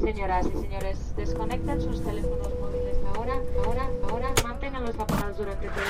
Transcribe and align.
Señoras 0.00 0.46
y 0.46 0.50
señores, 0.60 0.98
desconecten 1.16 1.80
sus 1.80 2.04
teléfonos 2.04 2.52
móviles 2.60 2.96
ahora, 3.14 3.34
ahora, 3.64 3.88
ahora. 4.10 4.28
Manténganlos 4.44 4.98
apagados 4.98 5.38
durante 5.38 5.66
todo 5.68 5.80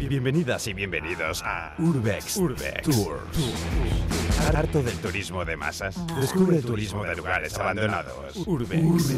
el 0.00 0.08
Bienvenidas 0.08 0.66
y 0.66 0.74
bienvenidos 0.74 1.42
a 1.42 1.74
Urbex, 1.78 2.36
Urbex 2.36 2.82
Tours. 2.82 3.54
Harto 4.54 4.82
del 4.82 4.98
turismo 4.98 5.44
de 5.46 5.56
masas. 5.56 5.96
Descubre 6.20 6.58
el 6.58 6.64
turismo 6.64 7.04
de 7.04 7.16
lugares 7.16 7.56
abandonados. 7.56 8.36
Urbex. 8.46 9.14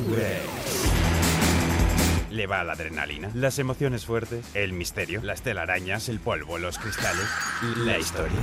¿Le 2.31 2.47
va 2.47 2.63
la 2.63 2.75
adrenalina? 2.75 3.31
¿Las 3.35 3.59
emociones 3.59 4.07
fuertes? 4.07 4.45
¿El 4.55 4.73
misterio? 4.73 5.21
¿Las 5.23 5.43
telarañas? 5.43 6.09
¿El 6.09 6.21
polvo? 6.21 6.59
¿Los 6.59 6.79
cristales? 6.79 7.27
¿La 7.79 7.99
historia? 7.99 8.39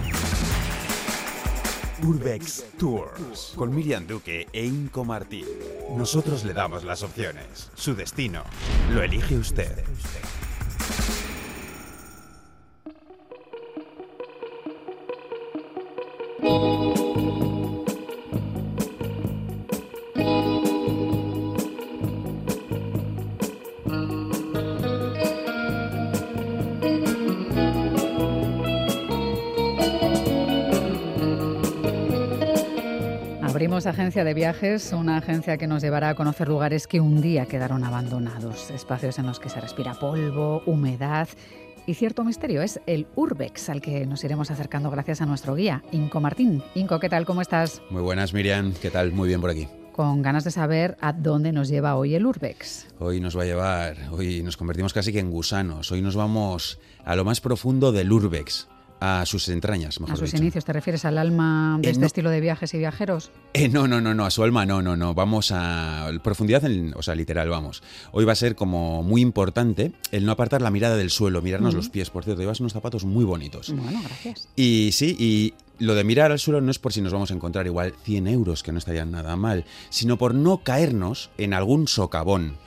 Urbex 2.04 2.64
Tours 2.78 3.54
con 3.56 3.74
Miriam 3.74 4.08
Duque 4.08 4.48
e 4.52 4.66
Inco 4.66 5.06
Martín. 5.06 5.46
Nosotros 5.96 6.44
le 6.44 6.54
damos 6.54 6.84
las 6.84 7.04
opciones. 7.04 7.70
Su 7.76 7.96
destino 7.96 8.44
lo 8.94 9.04
elige 9.04 9.38
usted. 9.38 9.84
Agencia 34.12 34.26
de 34.26 34.34
viajes, 34.34 34.92
una 34.92 35.16
agencia 35.16 35.56
que 35.56 35.68
nos 35.68 35.82
llevará 35.82 36.10
a 36.10 36.16
conocer 36.16 36.50
lugares 36.50 36.86
que 36.86 37.00
un 37.00 37.22
día 37.22 37.46
quedaron 37.46 37.86
abandonados, 37.86 38.70
espacios 38.70 39.18
en 39.20 39.26
los 39.26 39.40
que 39.40 39.48
se 39.48 39.62
respira 39.62 39.94
polvo, 39.94 40.62
humedad 40.66 41.30
y 41.88 41.94
cierto 41.94 42.26
misterio. 42.26 42.62
Es 42.62 42.82
el 42.88 43.08
Urbex 43.16 43.70
al 43.70 43.80
que 43.80 44.06
nos 44.06 44.22
iremos 44.26 44.52
acercando 44.52 44.92
gracias 44.92 45.22
a 45.22 45.26
nuestro 45.26 45.56
guía, 45.56 45.82
Inco 45.94 46.20
Martín. 46.20 46.62
Inco, 46.76 47.00
¿qué 47.00 47.08
tal? 47.08 47.26
¿Cómo 47.26 47.42
estás? 47.42 47.82
Muy 47.90 48.02
buenas, 48.02 48.34
Miriam. 48.34 48.74
¿Qué 48.82 48.92
tal? 48.92 49.14
Muy 49.14 49.30
bien 49.30 49.40
por 49.40 49.50
aquí. 49.50 49.70
Con 49.94 50.22
ganas 50.22 50.44
de 50.44 50.52
saber 50.52 50.98
a 51.00 51.14
dónde 51.14 51.54
nos 51.54 51.70
lleva 51.70 51.96
hoy 51.96 52.14
el 52.14 52.26
Urbex. 52.26 52.88
Hoy 53.00 53.22
nos 53.22 53.38
va 53.38 53.44
a 53.44 53.46
llevar, 53.46 53.96
hoy 54.12 54.44
nos 54.44 54.58
convertimos 54.58 54.92
casi 54.92 55.14
que 55.14 55.20
en 55.20 55.32
gusanos. 55.32 55.90
Hoy 55.90 56.02
nos 56.02 56.18
vamos 56.18 56.80
a 57.06 57.16
lo 57.16 57.24
más 57.24 57.40
profundo 57.40 57.94
del 57.94 58.12
Urbex 58.12 58.68
a 59.04 59.26
sus 59.26 59.50
entrañas, 59.50 60.00
mejor 60.00 60.14
A 60.14 60.16
sus 60.18 60.32
dicho. 60.32 60.44
inicios, 60.44 60.64
¿te 60.64 60.72
refieres 60.74 61.06
al 61.06 61.18
alma 61.18 61.80
de 61.82 61.88
Eh, 61.88 61.92
este 61.92 62.02
no. 62.02 62.06
estilo 62.06 62.30
de 62.30 62.40
viajes 62.40 62.72
y 62.76 62.78
viajeros? 62.78 63.32
Eh, 63.54 63.68
no, 63.68 63.88
no, 63.88 64.00
no, 64.00 64.14
no, 64.14 64.26
a 64.26 64.30
su 64.32 64.44
alma 64.44 64.64
no, 64.68 64.84
no, 64.84 64.96
no. 64.96 65.16
Vamos 65.16 65.52
a 65.52 66.08
profundidad, 66.24 66.64
en- 66.66 66.94
o 66.96 67.02
sea, 67.02 67.16
literal, 67.16 67.50
vamos. 67.50 67.82
Hoy 68.12 68.26
va 68.26 68.34
a 68.34 68.36
ser 68.36 68.56
como 68.56 69.02
muy 69.02 69.22
importante 69.22 69.92
el 70.12 70.24
no 70.24 70.32
apartar 70.32 70.62
la 70.62 70.70
mirada 70.70 70.96
del 70.98 71.10
suelo, 71.10 71.42
mirarnos 71.42 71.74
los 71.74 71.90
pies. 71.90 72.12
Por 72.12 72.24
cierto, 72.24 72.42
llevas 72.42 72.60
unos 72.60 72.74
zapatos 72.74 73.04
muy 73.04 73.26
bonitos. 73.26 73.74
Bueno, 73.76 74.00
gracias. 74.04 74.48
Y 74.56 74.92
sí, 74.94 75.16
y 75.20 75.54
lo 75.84 75.96
de 75.96 76.04
mirar 76.04 76.32
al 76.32 76.38
suelo 76.38 76.62
no 76.62 76.70
es 76.70 76.78
por 76.78 76.94
si 76.94 77.02
nos 77.02 77.12
vamos 77.12 77.32
a 77.32 77.34
encontrar 77.34 77.66
igual 77.66 77.96
100 78.04 78.28
euros, 78.28 78.62
que 78.62 78.72
no 78.72 78.78
estarían 78.78 79.10
nada 79.10 79.36
mal, 79.36 79.66
sino 79.90 80.20
por 80.20 80.36
no 80.36 80.60
caernos 80.60 81.32
en 81.40 81.56
algún 81.56 81.88
socavón. 81.88 82.58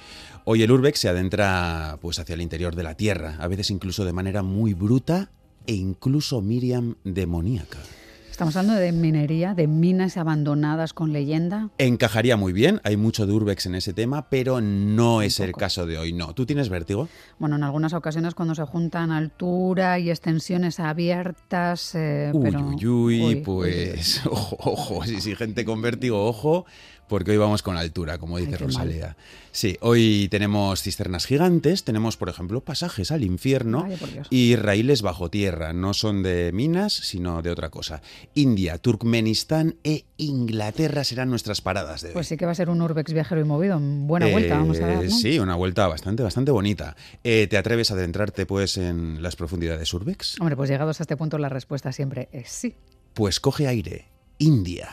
Hoy 0.46 0.64
el 0.64 0.72
Urbex 0.72 0.98
se 0.98 1.08
adentra 1.08 1.96
pues 2.02 2.19
hacia 2.19 2.34
el 2.34 2.42
interior 2.42 2.74
de 2.74 2.82
la 2.82 2.96
Tierra, 2.96 3.36
a 3.38 3.46
veces 3.46 3.70
incluso 3.70 4.04
de 4.04 4.12
manera 4.12 4.42
muy 4.42 4.74
bruta 4.74 5.30
e 5.66 5.74
incluso 5.74 6.40
Miriam 6.40 6.96
demoníaca. 7.04 8.03
Estamos 8.34 8.56
hablando 8.56 8.80
de 8.80 8.90
minería, 8.90 9.54
de 9.54 9.68
minas 9.68 10.16
abandonadas 10.16 10.92
con 10.92 11.12
leyenda. 11.12 11.70
Encajaría 11.78 12.36
muy 12.36 12.52
bien, 12.52 12.80
hay 12.82 12.96
mucho 12.96 13.28
de 13.28 13.32
Urbex 13.32 13.66
en 13.66 13.76
ese 13.76 13.92
tema, 13.92 14.28
pero 14.28 14.60
no 14.60 15.22
es 15.22 15.38
el 15.38 15.52
caso 15.52 15.86
de 15.86 15.98
hoy. 15.98 16.12
No, 16.12 16.34
¿tú 16.34 16.44
tienes 16.44 16.68
vértigo? 16.68 17.08
Bueno, 17.38 17.54
en 17.54 17.62
algunas 17.62 17.92
ocasiones 17.92 18.34
cuando 18.34 18.56
se 18.56 18.64
juntan 18.64 19.12
altura 19.12 20.00
y 20.00 20.10
extensiones 20.10 20.81
abiertas, 20.81 21.94
eh, 21.94 22.32
Uy, 22.34 22.42
pero... 22.42 22.66
uy, 22.66 22.86
uy, 22.86 23.22
uy, 23.22 23.34
pues 23.36 24.26
ojo, 24.26 24.56
ojo, 24.59 25.04
sí, 25.06 25.20
sí, 25.20 25.36
gente 25.36 25.64
con 25.64 25.80
vértigo, 25.80 26.26
ojo, 26.26 26.66
porque 27.09 27.32
hoy 27.32 27.36
vamos 27.36 27.62
con 27.62 27.76
altura, 27.76 28.19
como 28.19 28.38
dice 28.38 28.54
Ay, 28.54 28.59
mal. 28.59 28.66
Rosalía. 28.66 29.16
Sí, 29.53 29.76
hoy 29.80 30.28
tenemos 30.30 30.82
cisternas 30.82 31.26
gigantes, 31.26 31.84
tenemos, 31.84 32.16
por 32.16 32.28
ejemplo, 32.28 32.62
pasajes 32.62 33.12
al 33.12 33.22
infierno 33.22 33.86
y 34.30 34.56
raíles 34.56 35.03
bajo 35.03 35.30
tierra. 35.30 35.72
No 35.72 35.94
son 35.94 36.22
de 36.22 36.50
minas, 36.53 36.92
sino 36.92 37.42
de 37.42 37.50
otra 37.50 37.70
cosa. 37.70 38.03
India, 38.34 38.78
Turkmenistán 38.78 39.77
e 39.84 40.05
Inglaterra 40.17 41.05
serán 41.05 41.31
nuestras 41.31 41.61
paradas 41.61 42.03
de 42.03 42.09
hoy. 42.09 42.15
Pues 42.15 42.27
sí 42.28 42.37
que 42.37 42.47
va 42.47 42.53
a 42.53 42.55
ser 42.55 42.69
un 42.71 42.81
Urbex 42.83 43.12
viajero 43.12 43.41
y 43.41 43.45
movido. 43.45 43.78
Buena 43.81 44.27
vuelta, 44.28 44.55
Eh, 44.55 44.59
vamos 44.59 44.78
a 44.81 44.87
dar, 44.87 45.05
¿no? 45.05 45.11
Sí, 45.11 45.39
una 45.39 45.55
vuelta 45.55 45.87
bastante, 45.87 46.22
bastante 46.22 46.50
bonita. 46.50 46.97
Eh, 47.22 47.47
¿Te 47.49 47.56
atreves 47.56 47.91
a 47.91 47.95
adentrarte, 47.95 48.47
pues, 48.47 48.77
en 48.77 49.22
las 49.22 49.37
profundidades 49.37 49.93
Urbex? 49.95 50.41
Hombre, 50.41 50.56
pues 50.56 50.69
llegados 50.71 51.00
a 51.00 51.03
este 51.05 51.17
punto 51.17 51.39
la 51.39 51.49
respuesta 51.49 51.93
siempre 51.93 52.28
es 52.33 52.49
sí. 52.50 52.75
Pues 53.15 53.41
coge 53.41 53.69
aire. 53.69 54.06
India. 54.39 54.89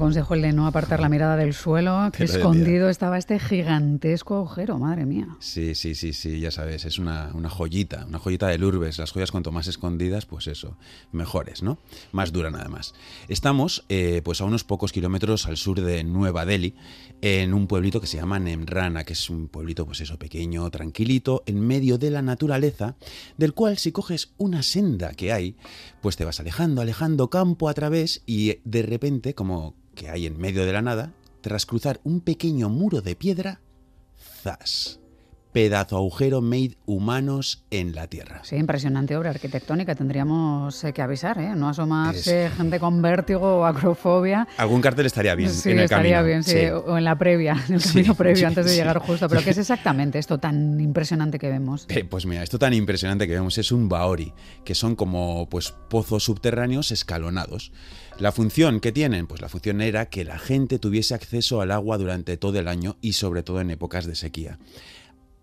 Consejo 0.00 0.34
el 0.34 0.42
de 0.42 0.52
no 0.52 0.66
apartar 0.66 0.98
la 0.98 1.08
mirada 1.08 1.36
del 1.36 1.54
suelo. 1.54 2.10
Que 2.20 2.24
escondido 2.24 2.88
estaba 2.88 3.18
este 3.18 3.38
gigantesco 3.38 4.36
agujero, 4.36 4.78
madre 4.78 5.06
mía. 5.06 5.28
Sí, 5.38 5.74
sí, 5.74 5.94
sí, 5.94 6.12
sí, 6.12 6.40
ya 6.40 6.50
sabes, 6.50 6.84
es 6.84 6.98
una, 6.98 7.30
una 7.34 7.48
joyita, 7.48 8.04
una 8.06 8.18
joyita 8.18 8.48
del 8.48 8.64
Urbes. 8.64 8.98
Las 8.98 9.12
joyas 9.12 9.30
cuanto 9.30 9.52
más 9.52 9.68
escondidas, 9.68 10.26
pues 10.26 10.48
eso, 10.48 10.76
mejores, 11.12 11.62
¿no? 11.62 11.78
Más 12.12 12.32
duran 12.32 12.56
además. 12.56 12.94
Estamos 13.28 13.84
eh, 13.88 14.22
pues 14.24 14.40
a 14.40 14.44
unos 14.44 14.64
pocos 14.64 14.92
kilómetros 14.92 15.46
al 15.46 15.56
sur 15.56 15.80
de 15.80 16.02
Nueva 16.02 16.44
Delhi, 16.44 16.74
en 17.22 17.54
un 17.54 17.66
pueblito 17.66 18.00
que 18.00 18.06
se 18.06 18.16
llama 18.16 18.38
Nemrana, 18.38 19.04
que 19.04 19.12
es 19.12 19.30
un 19.30 19.48
pueblito 19.48 19.86
pues 19.86 20.00
eso, 20.00 20.18
pequeño, 20.18 20.68
tranquilito, 20.70 21.42
en 21.46 21.60
medio 21.60 21.98
de 21.98 22.10
la 22.10 22.22
naturaleza, 22.22 22.96
del 23.36 23.54
cual 23.54 23.78
si 23.78 23.92
coges 23.92 24.32
una 24.38 24.62
senda 24.62 25.12
que 25.14 25.32
hay, 25.32 25.56
pues 26.00 26.16
te 26.16 26.24
vas 26.24 26.40
alejando, 26.40 26.80
alejando 26.80 27.30
campo 27.30 27.68
a 27.68 27.74
través 27.74 28.22
y 28.26 28.50
eh, 28.50 28.60
de 28.64 28.82
repente, 28.82 29.34
como 29.34 29.74
que 30.00 30.08
hay 30.08 30.24
en 30.24 30.38
medio 30.38 30.64
de 30.64 30.72
la 30.72 30.80
nada, 30.80 31.12
tras 31.42 31.66
cruzar 31.66 32.00
un 32.04 32.22
pequeño 32.22 32.70
muro 32.70 33.02
de 33.02 33.14
piedra, 33.16 33.60
¡zas! 34.42 34.99
Pedazo 35.52 35.96
agujero 35.96 36.40
made 36.40 36.76
humanos 36.86 37.64
en 37.70 37.94
la 37.94 38.06
tierra. 38.06 38.40
Sí, 38.44 38.54
impresionante 38.56 39.16
obra 39.16 39.30
arquitectónica. 39.30 39.94
Tendríamos 39.96 40.84
eh, 40.84 40.92
que 40.92 41.02
avisar, 41.02 41.38
¿eh? 41.40 41.54
No 41.56 41.68
asomarse 41.68 42.50
gente 42.56 42.78
con 42.78 43.02
vértigo 43.02 43.58
o 43.58 43.64
acrofobia. 43.64 44.46
Algún 44.56 44.80
cartel 44.80 45.06
estaría 45.06 45.34
bien 45.34 45.50
sí, 45.50 45.70
en 45.70 45.78
el 45.78 45.84
estaría 45.84 46.18
camino. 46.18 46.26
bien, 46.26 46.44
sí. 46.44 46.66
O 46.68 46.96
en 46.96 47.04
la 47.04 47.18
previa, 47.18 47.56
en 47.68 47.74
el 47.74 47.80
Sí, 47.80 47.94
camino 47.94 48.14
previo, 48.14 48.46
antes 48.46 48.66
de 48.66 48.74
llegar 48.76 48.98
justo. 48.98 49.28
Pero 49.28 49.42
¿qué 49.42 49.50
es 49.50 49.58
exactamente 49.58 50.18
esto 50.20 50.38
tan 50.38 50.80
impresionante 50.80 51.38
que 51.38 51.48
vemos? 51.48 51.86
Eh, 51.88 52.04
Pues 52.04 52.26
mira, 52.26 52.42
esto 52.44 52.58
tan 52.58 52.72
impresionante 52.72 53.26
que 53.26 53.32
vemos 53.34 53.58
es 53.58 53.72
un 53.72 53.88
baori, 53.88 54.32
que 54.64 54.74
son 54.76 54.94
como 54.94 55.48
pues 55.48 55.72
pozos 55.88 56.22
subterráneos 56.24 56.92
escalonados. 56.92 57.72
La 58.18 58.32
función 58.32 58.80
que 58.80 58.92
tienen, 58.92 59.26
pues 59.26 59.40
la 59.40 59.48
función 59.48 59.80
era 59.80 60.06
que 60.06 60.24
la 60.24 60.38
gente 60.38 60.78
tuviese 60.78 61.14
acceso 61.14 61.60
al 61.60 61.70
agua 61.70 61.96
durante 61.98 62.36
todo 62.36 62.58
el 62.58 62.68
año 62.68 62.96
y 63.00 63.14
sobre 63.14 63.42
todo 63.42 63.60
en 63.60 63.70
épocas 63.70 64.06
de 64.06 64.14
sequía. 64.14 64.58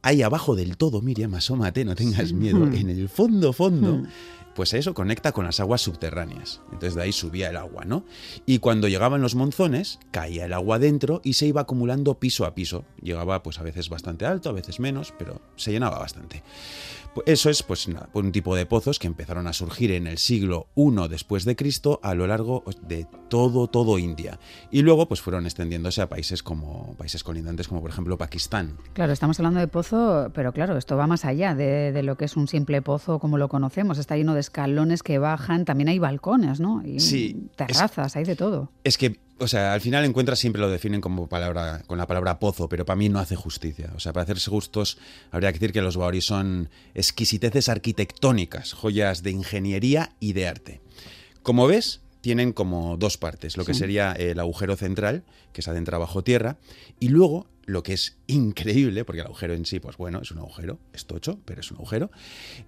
Ahí 0.02 0.22
abajo 0.22 0.56
del 0.56 0.78
todo, 0.78 1.02
Miriam, 1.02 1.34
asómate, 1.35 1.84
no 1.85 1.96
tengas 1.96 2.31
miedo, 2.34 2.59
Hmm. 2.66 2.75
en 2.75 2.90
el 2.90 3.09
fondo, 3.09 3.52
fondo, 3.52 3.97
Hmm. 3.97 4.08
pues 4.56 4.74
eso 4.74 4.94
conecta 4.94 5.31
con 5.34 5.46
las 5.46 5.59
aguas 5.59 5.81
subterráneas. 5.81 6.62
Entonces 6.72 6.96
de 6.96 7.02
ahí 7.03 7.12
subía 7.12 7.50
el 7.50 7.58
agua, 7.58 7.84
¿no? 7.85 8.03
Y 8.46 8.59
cuando 8.59 8.88
llegaban 8.88 9.22
los 9.22 9.35
monzones, 9.35 10.00
caía 10.12 10.46
el 10.46 10.53
agua 10.53 10.79
dentro 10.79 11.22
y 11.23 11.34
se 11.34 11.46
iba 11.47 11.61
acumulando 11.61 12.20
piso 12.20 12.46
a 12.46 12.55
piso. 12.55 12.84
Llegaba 13.02 13.44
pues 13.44 13.59
a 13.59 13.64
veces 13.64 13.90
bastante 13.90 14.26
alto, 14.26 14.49
a 14.49 14.53
veces 14.53 14.79
menos, 14.79 15.14
pero 15.20 15.41
se 15.58 15.72
llenaba 15.72 16.00
bastante. 16.00 16.41
Eso 17.25 17.49
es 17.49 17.64
pues 17.64 17.87
nada, 17.87 18.09
un 18.14 18.31
tipo 18.31 18.55
de 18.55 18.66
pozos 18.66 18.99
que 18.99 19.08
empezaron 19.08 19.47
a 19.47 19.53
surgir 19.53 19.91
en 19.91 20.08
el 20.08 20.17
siglo 20.17 20.67
I 20.75 20.91
después 21.09 21.46
de 21.46 21.55
Cristo 21.55 21.99
a 22.03 22.14
lo 22.14 22.28
largo 22.28 22.64
de 22.87 23.08
todo 23.29 23.67
todo 23.67 23.97
India 23.99 24.40
y 24.72 24.81
luego 24.81 25.08
pues 25.08 25.22
fueron 25.22 25.46
extendiéndose 25.46 26.02
a 26.02 26.08
países 26.09 26.43
como 26.43 26.96
países 26.97 27.23
colindantes 27.23 27.67
como 27.67 27.81
por 27.81 27.90
ejemplo 27.90 28.17
Pakistán. 28.17 28.78
Claro, 28.93 29.11
estamos 29.14 29.40
hablando 29.40 29.59
de 29.59 29.67
pozo, 29.67 30.31
pero 30.34 30.53
claro, 30.53 30.78
esto 30.78 30.96
va 30.97 31.08
más 31.08 31.25
allá 31.25 31.55
de, 31.55 31.91
de 31.91 32.03
lo 32.03 32.16
que 32.17 32.25
es 32.25 32.35
un 32.37 32.47
simple 32.47 32.81
pozo 32.81 33.19
como 33.19 33.37
lo 33.37 33.49
conocemos. 33.49 33.97
Está 33.97 34.16
lleno 34.17 34.34
de 34.34 34.40
escalones 34.41 35.03
que 35.03 35.17
bajan, 35.19 35.66
también 35.66 35.90
hay 35.90 35.99
balcones, 35.99 36.59
¿no? 36.59 36.81
Y 36.85 36.99
Sí, 36.99 37.35
es- 37.52 37.55
terrazas, 37.55 38.16
hay 38.16 38.23
de 38.23 38.35
todo. 38.35 38.72
Es 38.84 38.97
que 38.97 39.19
o 39.39 39.47
sea, 39.47 39.73
al 39.73 39.81
final 39.81 40.05
encuentras 40.05 40.39
siempre 40.39 40.61
lo 40.61 40.69
definen 40.69 41.01
como 41.01 41.28
palabra 41.28 41.84
con 41.87 41.97
la 41.97 42.07
palabra 42.07 42.39
pozo, 42.39 42.67
pero 42.67 42.85
para 42.85 42.97
mí 42.97 43.09
no 43.09 43.19
hace 43.19 43.35
justicia. 43.35 43.91
O 43.95 43.99
sea, 43.99 44.13
para 44.13 44.23
hacerse 44.23 44.49
justos 44.49 44.97
habría 45.31 45.51
que 45.51 45.59
decir 45.59 45.73
que 45.73 45.81
los 45.81 45.97
baoris 45.97 46.25
son 46.25 46.69
exquisiteces 46.93 47.69
arquitectónicas, 47.69 48.73
joyas 48.73 49.23
de 49.23 49.31
ingeniería 49.31 50.11
y 50.19 50.34
de 50.34 50.47
arte. 50.47 50.81
Como 51.43 51.67
ves, 51.67 52.01
tienen 52.22 52.53
como 52.53 52.97
dos 52.97 53.17
partes, 53.17 53.58
lo 53.58 53.66
que 53.66 53.73
sería 53.73 54.11
el 54.11 54.40
agujero 54.40 54.75
central, 54.75 55.23
que 55.53 55.61
se 55.61 55.69
adentra 55.69 55.97
bajo 55.97 56.23
tierra, 56.23 56.58
y 56.99 57.09
luego 57.09 57.47
lo 57.67 57.84
que 57.84 57.93
es 57.93 58.17
increíble, 58.28 59.03
porque 59.03 59.19
el 59.22 59.28
agujero 59.28 59.53
en 59.53 59.66
sí, 59.66 59.79
pues 59.79 59.97
bueno, 59.97 60.22
es 60.22 60.31
un 60.31 60.40
agujero, 60.40 60.79
es 60.93 61.05
tocho, 61.05 61.40
pero 61.46 61.59
es 61.59 61.69
un 61.69 61.78
agujero. 61.78 62.09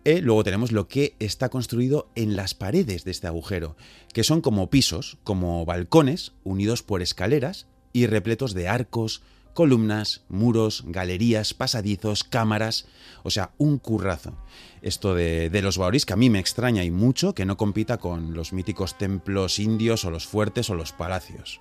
Eh, 0.03 0.21
luego 0.21 0.43
tenemos 0.43 0.73
lo 0.73 0.87
que 0.87 1.15
está 1.19 1.49
construido 1.49 2.11
en 2.15 2.35
las 2.35 2.53
paredes 2.53 3.05
de 3.05 3.11
este 3.11 3.27
agujero, 3.27 3.77
que 4.13 4.25
son 4.25 4.41
como 4.41 4.69
pisos, 4.69 5.17
como 5.23 5.65
balcones, 5.65 6.33
unidos 6.43 6.83
por 6.83 7.01
escaleras 7.01 7.67
y 7.93 8.07
repletos 8.07 8.53
de 8.53 8.67
arcos, 8.67 9.23
columnas, 9.53 10.23
muros, 10.29 10.83
galerías, 10.87 11.53
pasadizos, 11.53 12.23
cámaras, 12.23 12.85
o 13.23 13.29
sea, 13.29 13.51
un 13.57 13.77
currazo. 13.77 14.37
Esto 14.81 15.13
de, 15.13 15.49
los 15.61 15.77
baoris 15.77 16.05
que 16.05 16.13
a 16.13 16.17
mí 16.17 16.29
me 16.29 16.39
extraña 16.39 16.83
y 16.83 16.91
mucho 16.91 17.33
que 17.33 17.45
no 17.45 17.57
compita 17.57 17.97
con 17.97 18.33
los 18.33 18.53
míticos 18.53 18.97
templos 18.97 19.59
indios 19.59 20.05
o 20.05 20.11
los 20.11 20.25
fuertes 20.25 20.69
o 20.69 20.75
los 20.75 20.91
palacios. 20.91 21.59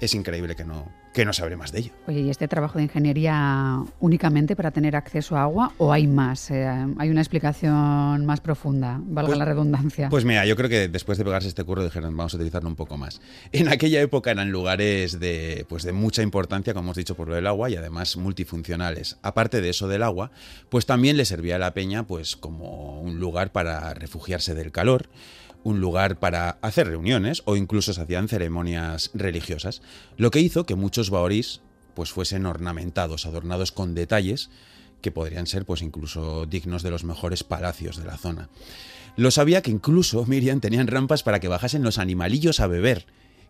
Es 0.00 0.14
increíble 0.14 0.56
que 0.56 0.64
no, 0.64 0.90
que 1.12 1.24
no 1.24 1.32
sabré 1.32 1.56
más 1.56 1.72
de 1.72 1.80
ello. 1.80 1.92
Oye, 2.06 2.20
¿y 2.20 2.30
este 2.30 2.46
trabajo 2.46 2.78
de 2.78 2.84
ingeniería 2.84 3.82
únicamente 3.98 4.54
para 4.54 4.70
tener 4.70 4.94
acceso 4.94 5.36
a 5.36 5.42
agua 5.42 5.72
o 5.78 5.92
hay 5.92 6.06
más? 6.06 6.50
Eh, 6.50 6.68
¿Hay 6.98 7.10
una 7.10 7.20
explicación 7.20 8.24
más 8.26 8.40
profunda, 8.40 9.00
valga 9.02 9.28
pues 9.28 9.38
la 9.38 9.44
redundancia? 9.44 10.08
Pues 10.08 10.24
mira, 10.24 10.46
yo 10.46 10.56
creo 10.56 10.68
que 10.68 10.88
después 10.88 11.18
de 11.18 11.24
pegarse 11.24 11.48
este 11.48 11.64
curro 11.64 11.82
dijeron, 11.82 12.16
vamos 12.16 12.34
a 12.34 12.36
utilizarlo 12.36 12.68
un 12.68 12.76
poco 12.76 12.96
más. 12.96 13.20
En 13.52 13.68
aquella 13.68 14.00
época 14.00 14.30
eran 14.30 14.50
lugares 14.50 15.18
de, 15.18 15.66
pues 15.68 15.82
de 15.82 15.92
mucha 15.92 16.22
importancia, 16.22 16.74
como 16.74 16.86
hemos 16.86 16.96
dicho, 16.96 17.16
por 17.16 17.28
lo 17.28 17.34
del 17.34 17.46
agua 17.46 17.70
y 17.70 17.76
además 17.76 18.16
multifuncionales. 18.16 19.18
Aparte 19.22 19.60
de 19.60 19.70
eso 19.70 19.88
del 19.88 20.02
agua, 20.02 20.30
pues 20.68 20.86
también 20.86 21.16
le 21.16 21.24
servía 21.24 21.56
a 21.56 21.58
la 21.58 21.74
peña 21.74 22.06
pues 22.06 22.36
como 22.36 23.00
un 23.00 23.18
lugar 23.18 23.52
para 23.52 23.94
refugiarse 23.94 24.54
del 24.54 24.72
calor 24.72 25.08
un 25.62 25.80
lugar 25.80 26.18
para 26.18 26.58
hacer 26.62 26.88
reuniones 26.88 27.42
o 27.44 27.56
incluso 27.56 27.92
se 27.92 28.00
hacían 28.00 28.28
ceremonias 28.28 29.10
religiosas, 29.14 29.82
lo 30.16 30.30
que 30.30 30.40
hizo 30.40 30.64
que 30.64 30.74
muchos 30.74 31.10
baorís 31.10 31.60
pues 31.94 32.12
fuesen 32.12 32.46
ornamentados, 32.46 33.26
adornados 33.26 33.72
con 33.72 33.94
detalles 33.94 34.50
que 35.00 35.10
podrían 35.10 35.46
ser 35.46 35.64
pues 35.64 35.82
incluso 35.82 36.46
dignos 36.46 36.82
de 36.82 36.90
los 36.90 37.04
mejores 37.04 37.44
palacios 37.44 37.96
de 37.96 38.04
la 38.04 38.16
zona. 38.16 38.48
Lo 39.16 39.30
sabía 39.30 39.62
que 39.62 39.70
incluso, 39.70 40.24
Miriam, 40.28 40.60
tenían 40.60 40.86
rampas 40.86 41.22
para 41.22 41.40
que 41.40 41.48
bajasen 41.48 41.82
los 41.82 41.98
animalillos 41.98 42.60
a 42.60 42.66
beber, 42.66 43.06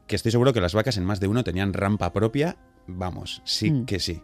que 0.07 0.17
estoy 0.17 0.33
seguro 0.33 0.53
que 0.53 0.61
las 0.61 0.75
vacas 0.75 0.97
en 0.97 1.05
más 1.05 1.21
de 1.21 1.29
uno 1.29 1.45
tenían 1.45 1.73
rampa 1.73 2.13
propia, 2.13 2.57
vamos, 2.87 3.43
sí 3.45 3.71
mm. 3.71 3.85
que 3.85 4.01
sí. 4.01 4.23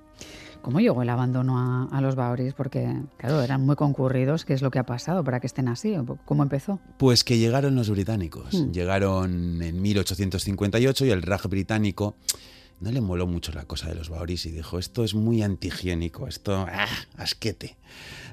¿Cómo 0.67 0.81
llegó 0.81 1.01
el 1.01 1.09
abandono 1.11 1.89
a, 1.93 2.01
los 2.01 2.17
Baoris? 2.17 2.53
Porque, 2.53 2.93
claro, 3.19 3.41
eran 3.41 3.65
muy 3.65 3.77
concurridos. 3.77 4.45
¿Qué 4.45 4.53
es 4.53 4.63
lo 4.63 4.73
que 4.73 4.81
ha 4.81 4.83
pasado 4.85 5.23
para 5.23 5.39
que 5.39 5.47
estén 5.47 5.69
así? 5.69 5.95
¿Cómo 6.25 6.43
empezó? 6.43 6.81
Pues 6.99 7.23
que 7.23 7.39
llegaron 7.39 7.77
los 7.77 7.89
británicos. 7.89 8.53
Hmm. 8.53 8.73
Llegaron 8.73 9.63
en 9.63 9.81
1858 9.81 11.07
y 11.07 11.11
el 11.11 11.23
Raj 11.23 11.47
británico 11.47 12.17
no 12.81 12.91
le 12.91 13.01
moló 13.01 13.29
mucho 13.29 13.53
la 13.53 13.65
cosa 13.65 13.89
de 13.89 13.95
los 13.95 14.09
Baoris 14.09 14.45
y 14.47 14.51
dijo, 14.51 14.81
esto 14.81 15.05
es 15.05 15.15
muy 15.15 15.41
antihigiénico, 15.41 16.27
esto, 16.27 16.67
¡ah, 16.69 16.89
asquete. 17.17 17.77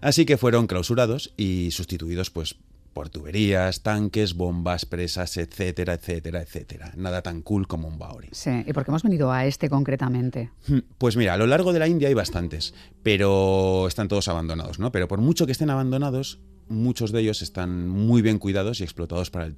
Así 0.02 0.26
que 0.26 0.38
fueron 0.38 0.66
clausurados 0.66 1.36
y 1.38 1.70
sustituidos 1.70 2.32
pues 2.32 2.56
por 2.94 3.10
tuberías, 3.10 3.82
tanques, 3.82 4.36
bombas, 4.36 4.86
presas, 4.86 5.38
etcétera, 5.38 5.94
etcétera, 5.96 6.42
etcétera. 6.42 6.94
Nada 6.96 7.22
tan 7.22 7.42
cool 7.42 7.68
como 7.68 7.88
un 7.88 7.98
Baori. 7.98 8.30
Sí, 8.32 8.52
¿y 8.66 8.74
por 8.74 8.86
qué 8.86 8.92
hemos 8.92 9.04
venido 9.04 9.32
a 9.32 9.46
este 9.46 9.70
concretamente? 9.70 10.52
Hmm, 10.68 10.80
pues 10.98 11.18
mira, 11.18 11.34
a 11.34 11.38
lo 11.38 11.48
largo 11.48 11.74
de 11.74 11.80
la 11.80 11.88
India 11.88 12.08
hay 12.08 12.14
bastantes, 12.14 12.74
pero 13.02 13.88
están 13.88 14.08
todos 14.08 14.28
abandonados, 14.28 14.80
¿no? 14.80 14.92
Pero 14.92 15.08
por 15.08 15.20
mucho 15.20 15.46
que 15.46 15.52
estén 15.52 15.70
abandonados, 15.70 16.40
muchos 16.70 17.12
de 17.12 17.22
ellos 17.22 17.42
están 17.42 17.90
muy 17.90 18.22
bien 18.22 18.40
cuidados 18.40 18.80
y 18.80 18.84
explotados 18.84 19.32
para 19.32 19.46
el, 19.46 19.56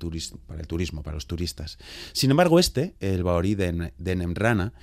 para 0.47 0.61
el 0.61 0.67
turismo, 0.67 1.03
para 1.03 1.15
los 1.15 1.27
turistas. 1.27 1.77
Sin 2.13 2.31
embargo, 2.31 2.59
este, 2.59 2.95
el 2.99 3.23
Baori 3.23 3.55
de, 3.55 3.93
de 3.97 4.15
Nemrana, 4.15 4.73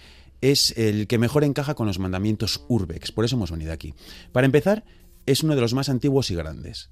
es 0.40 0.76
el 0.76 1.06
que 1.06 1.18
mejor 1.18 1.44
encaja 1.44 1.74
con 1.74 1.86
los 1.86 2.00
mandamientos 2.00 2.64
urbex, 2.68 3.12
por 3.12 3.24
eso 3.24 3.36
hemos 3.36 3.52
venido 3.52 3.72
aquí. 3.72 3.94
Para 4.32 4.44
empezar, 4.44 4.84
es 5.24 5.42
uno 5.44 5.54
de 5.54 5.60
los 5.60 5.72
más 5.72 5.88
antiguos 5.88 6.30
y 6.30 6.34
grandes 6.34 6.90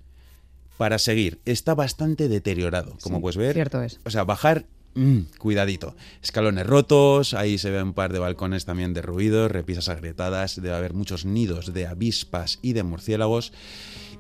para 0.81 0.99
seguir. 0.99 1.43
Está 1.45 1.75
bastante 1.75 2.27
deteriorado, 2.27 2.97
como 3.03 3.21
puedes 3.21 3.37
ver. 3.37 3.53
Cierto 3.53 3.83
es. 3.83 4.01
O 4.07 4.09
sea, 4.09 4.25
bajar 4.25 4.65
mm, 4.95 5.19
cuidadito. 5.37 5.95
Escalones 6.23 6.67
rotos, 6.67 7.35
ahí 7.35 7.59
se 7.59 7.69
ve 7.69 7.83
un 7.83 7.93
par 7.93 8.15
de 8.15 8.19
balcones 8.19 8.65
también 8.65 8.95
derruidos, 8.95 9.53
repisas 9.53 9.91
agrietadas, 9.91 10.57
debe 10.57 10.75
haber 10.75 10.95
muchos 10.95 11.27
nidos 11.27 11.75
de 11.75 11.87
avispas 11.87 12.61
y 12.63 12.73
de 12.73 12.83
murciélagos. 12.83 13.53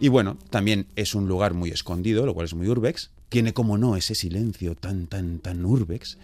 Y 0.01 0.09
bueno, 0.09 0.37
también 0.51 0.87
es 0.97 1.15
un 1.15 1.29
lugar 1.29 1.55
muy 1.55 1.71
escondido, 1.71 2.27
lo 2.27 2.35
cual 2.35 2.45
es 2.45 2.53
muy 2.53 2.69
urbex. 2.69 3.11
Tiene, 3.31 3.55
como 3.55 3.79
no, 3.79 3.97
ese 3.97 4.15
silencio 4.15 4.75
tan, 4.75 5.07
tan, 5.07 5.39
tan 5.39 5.65
urbex. 5.65 6.19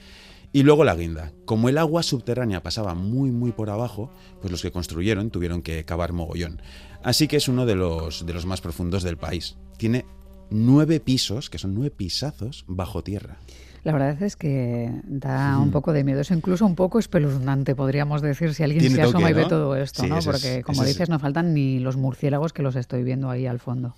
Y 0.53 0.65
luego 0.65 0.85
la 0.85 0.97
guinda. 0.97 1.33
Como 1.47 1.71
el 1.71 1.79
agua 1.79 2.03
subterránea 2.03 2.63
pasaba 2.63 2.95
muy, 2.95 3.31
muy 3.31 3.53
por 3.53 3.71
abajo, 3.71 4.11
pues 4.43 4.53
los 4.53 4.61
que 4.61 4.71
construyeron 4.71 5.31
tuvieron 5.31 5.63
que 5.63 5.87
cavar 5.87 6.13
mogollón. 6.13 6.61
Así 7.03 7.27
que 7.27 7.37
es 7.37 7.49
uno 7.49 7.65
de 7.65 7.75
los, 7.75 8.27
de 8.27 8.35
los 8.35 8.45
más 8.45 8.61
profundos 8.61 9.03
del 9.03 9.17
país. 9.17 9.57
Tiene 9.79 10.05
nueve 10.51 11.01
pisos, 11.01 11.51
que 11.51 11.59
son 11.59 11.75
nueve 11.75 11.91
pisazos, 11.91 12.65
bajo 12.67 13.03
tierra. 13.03 13.39
La 13.87 13.93
verdad 13.93 14.21
es 14.21 14.35
que 14.35 14.91
da 15.05 15.59
un 15.61 15.71
poco 15.71 15.93
de 15.93 16.03
miedo, 16.03 16.21
es 16.21 16.33
incluso 16.33 16.67
un 16.67 16.75
poco 16.75 16.99
espeluznante, 16.99 17.77
podríamos 17.77 18.21
decir, 18.21 18.53
si 18.53 18.65
alguien 18.65 18.91
se 18.91 19.01
asoma 19.01 19.31
y 19.31 19.33
ve 19.33 19.45
todo 19.45 19.77
esto, 19.77 20.05
¿no? 20.09 20.19
Porque, 20.19 20.65
como 20.65 20.83
dices, 20.83 21.09
no 21.09 21.21
faltan 21.21 21.55
ni 21.55 21.79
los 21.79 21.97
murciélagos 21.97 22.53
que 22.53 22.65
los 22.65 22.75
estoy 22.75 23.05
viendo 23.05 23.31
ahí 23.31 23.47
al 23.47 23.61
fondo. 23.61 23.95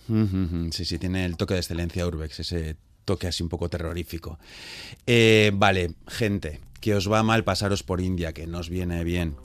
Sí, 0.73 0.85
sí, 0.85 0.99
tiene 0.99 1.25
el 1.25 1.39
toque 1.39 1.55
de 1.55 1.61
excelencia 1.61 2.07
Urbex, 2.07 2.41
ese 2.41 2.77
toque 3.07 3.29
así 3.29 3.43
un 3.43 3.49
poco 3.49 3.71
terrorífico. 3.71 4.39
Eh, 5.07 5.53
vale, 5.55 5.95
gente, 6.07 6.61
que 6.83 6.95
os 6.95 7.11
va 7.11 7.23
mal 7.23 7.45
pasaros 7.45 7.83
por 7.83 8.03
India, 8.03 8.35
que 8.35 8.47
nos 8.47 8.69
viene 8.69 9.05
bien 9.05 9.37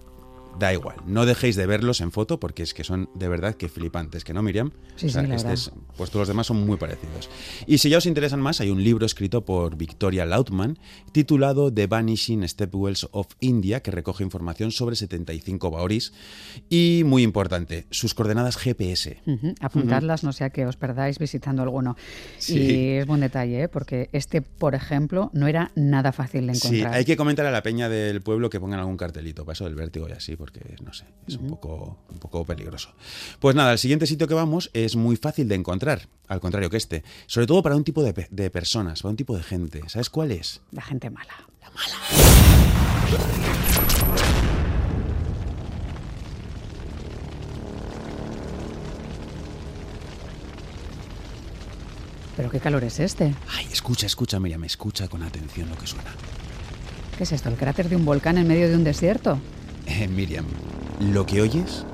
da 0.59 0.73
igual. 0.73 0.97
No 1.05 1.25
dejéis 1.25 1.55
de 1.55 1.65
verlos 1.65 2.01
en 2.01 2.11
foto 2.11 2.39
porque 2.39 2.63
es 2.63 2.73
que 2.73 2.83
son 2.83 3.09
de 3.15 3.27
verdad 3.27 3.55
que 3.55 3.69
flipantes, 3.69 4.23
¿que 4.23 4.33
no, 4.33 4.41
Miriam? 4.41 4.71
Sí, 4.95 5.09
sí, 5.09 5.19
este 5.19 5.71
pues 5.97 6.09
todos 6.09 6.21
los 6.21 6.27
demás 6.27 6.47
son 6.47 6.65
muy 6.65 6.77
parecidos. 6.77 7.29
Y 7.67 7.77
si 7.77 7.89
ya 7.89 7.97
os 7.97 8.05
interesan 8.05 8.41
más, 8.41 8.61
hay 8.61 8.69
un 8.69 8.83
libro 8.83 9.05
escrito 9.05 9.45
por 9.45 9.77
Victoria 9.77 10.25
Lautman 10.25 10.77
titulado 11.11 11.73
The 11.73 11.87
Vanishing 11.87 12.47
Stepwells 12.47 13.07
of 13.11 13.27
India 13.39 13.81
que 13.81 13.91
recoge 13.91 14.23
información 14.23 14.71
sobre 14.71 14.95
75 14.95 15.71
baoris 15.71 16.13
y, 16.69 17.03
muy 17.05 17.23
importante, 17.23 17.85
sus 17.91 18.13
coordenadas 18.13 18.57
GPS. 18.57 19.21
Apuntadlas, 19.59 20.23
no 20.23 20.33
sea 20.33 20.49
que 20.49 20.65
os 20.65 20.77
perdáis 20.77 21.19
visitando 21.19 21.61
alguno. 21.61 21.95
Sí. 22.37 22.59
Y 22.59 22.89
es 22.97 23.05
buen 23.05 23.21
detalle, 23.21 23.63
¿eh? 23.63 23.67
porque 23.67 24.09
este, 24.13 24.41
por 24.41 24.75
ejemplo, 24.75 25.29
no 25.33 25.47
era 25.47 25.71
nada 25.75 26.11
fácil 26.11 26.47
de 26.47 26.53
encontrar. 26.53 26.91
Sí, 26.91 26.97
hay 26.97 27.05
que 27.05 27.17
comentar 27.17 27.45
a 27.45 27.51
la 27.51 27.63
peña 27.63 27.89
del 27.89 28.21
pueblo 28.21 28.49
que 28.49 28.59
pongan 28.59 28.79
algún 28.79 28.97
cartelito, 28.97 29.45
para 29.45 29.53
eso 29.53 29.65
del 29.65 29.75
vértigo 29.75 30.07
y 30.09 30.13
así, 30.13 30.35
porque 30.43 30.75
no 30.83 30.91
sé, 30.91 31.05
es 31.25 31.37
un, 31.37 31.47
poco, 31.47 31.99
un 32.11 32.19
poco 32.19 32.43
peligroso. 32.43 32.89
Pues 33.39 33.55
nada, 33.55 33.71
el 33.71 33.77
siguiente 33.77 34.05
sitio 34.05 34.27
que 34.27 34.33
vamos 34.33 34.69
es 34.73 34.97
muy 34.97 35.15
fácil 35.15 35.47
de 35.47 35.55
encontrar, 35.55 36.09
al 36.27 36.41
contrario 36.41 36.69
que 36.69 36.75
este, 36.75 37.01
sobre 37.27 37.47
todo 37.47 37.63
para 37.63 37.77
un 37.77 37.85
tipo 37.85 38.03
de, 38.03 38.27
de 38.29 38.49
personas, 38.49 39.01
para 39.01 39.11
un 39.11 39.15
tipo 39.15 39.37
de 39.37 39.41
gente. 39.41 39.81
¿Sabes 39.87 40.09
cuál 40.09 40.33
es? 40.33 40.59
La 40.71 40.81
gente 40.81 41.09
mala. 41.09 41.47
La 41.61 41.69
mala. 41.69 41.95
¿Pero 52.35 52.49
qué 52.49 52.59
calor 52.59 52.83
es 52.83 52.99
este? 52.99 53.33
Ay, 53.47 53.67
escucha, 53.71 54.07
escucha, 54.07 54.41
Miriam, 54.41 54.65
escucha 54.65 55.07
con 55.07 55.23
atención 55.23 55.69
lo 55.69 55.77
que 55.77 55.87
suena. 55.87 56.11
¿Qué 57.17 57.23
es 57.23 57.31
esto? 57.31 57.47
¿El 57.47 57.55
cráter 57.55 57.87
de 57.87 57.95
un 57.95 58.03
volcán 58.03 58.37
en 58.37 58.45
medio 58.45 58.67
de 58.67 58.75
un 58.75 58.83
desierto? 58.83 59.39
Eh, 59.85 60.07
Miriam, 60.07 60.45
lo 60.99 61.25
que 61.25 61.41
oyes 61.41 61.85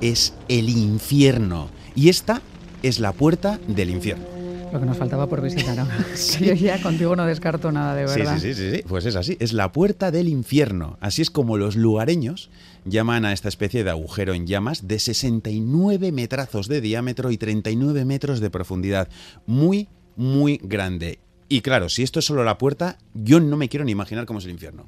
es 0.00 0.34
el 0.48 0.68
infierno. 0.68 1.68
Y 1.94 2.08
esta 2.08 2.42
es 2.82 3.00
la 3.00 3.12
puerta 3.12 3.58
del 3.66 3.90
infierno. 3.90 4.24
Lo 4.72 4.80
que 4.80 4.86
nos 4.86 4.98
faltaba 4.98 5.26
por 5.26 5.40
visitar. 5.40 5.76
¿no? 5.76 5.86
Yo 6.40 6.54
ya 6.54 6.80
contigo 6.82 7.16
no 7.16 7.24
descarto 7.26 7.72
nada, 7.72 7.94
de 7.94 8.04
verdad. 8.04 8.38
Sí, 8.38 8.54
sí, 8.54 8.54
sí, 8.54 8.76
sí, 8.76 8.82
pues 8.86 9.06
es 9.06 9.16
así. 9.16 9.36
Es 9.40 9.52
la 9.52 9.72
puerta 9.72 10.10
del 10.10 10.28
infierno. 10.28 10.98
Así 11.00 11.22
es 11.22 11.30
como 11.30 11.56
los 11.56 11.76
lugareños 11.76 12.50
llaman 12.84 13.24
a 13.24 13.32
esta 13.32 13.48
especie 13.48 13.84
de 13.84 13.90
agujero 13.90 14.34
en 14.34 14.46
llamas 14.46 14.86
de 14.86 14.98
69 14.98 16.12
metrazos 16.12 16.68
de 16.68 16.80
diámetro 16.80 17.30
y 17.30 17.38
39 17.38 18.04
metros 18.04 18.40
de 18.40 18.50
profundidad. 18.50 19.08
Muy, 19.46 19.88
muy 20.16 20.60
grande. 20.62 21.18
Y 21.48 21.62
claro, 21.62 21.88
si 21.88 22.02
esto 22.02 22.18
es 22.18 22.26
solo 22.26 22.44
la 22.44 22.58
puerta, 22.58 22.98
yo 23.14 23.40
no 23.40 23.56
me 23.56 23.68
quiero 23.68 23.84
ni 23.84 23.92
imaginar 23.92 24.26
cómo 24.26 24.38
es 24.38 24.44
el 24.44 24.50
infierno. 24.50 24.86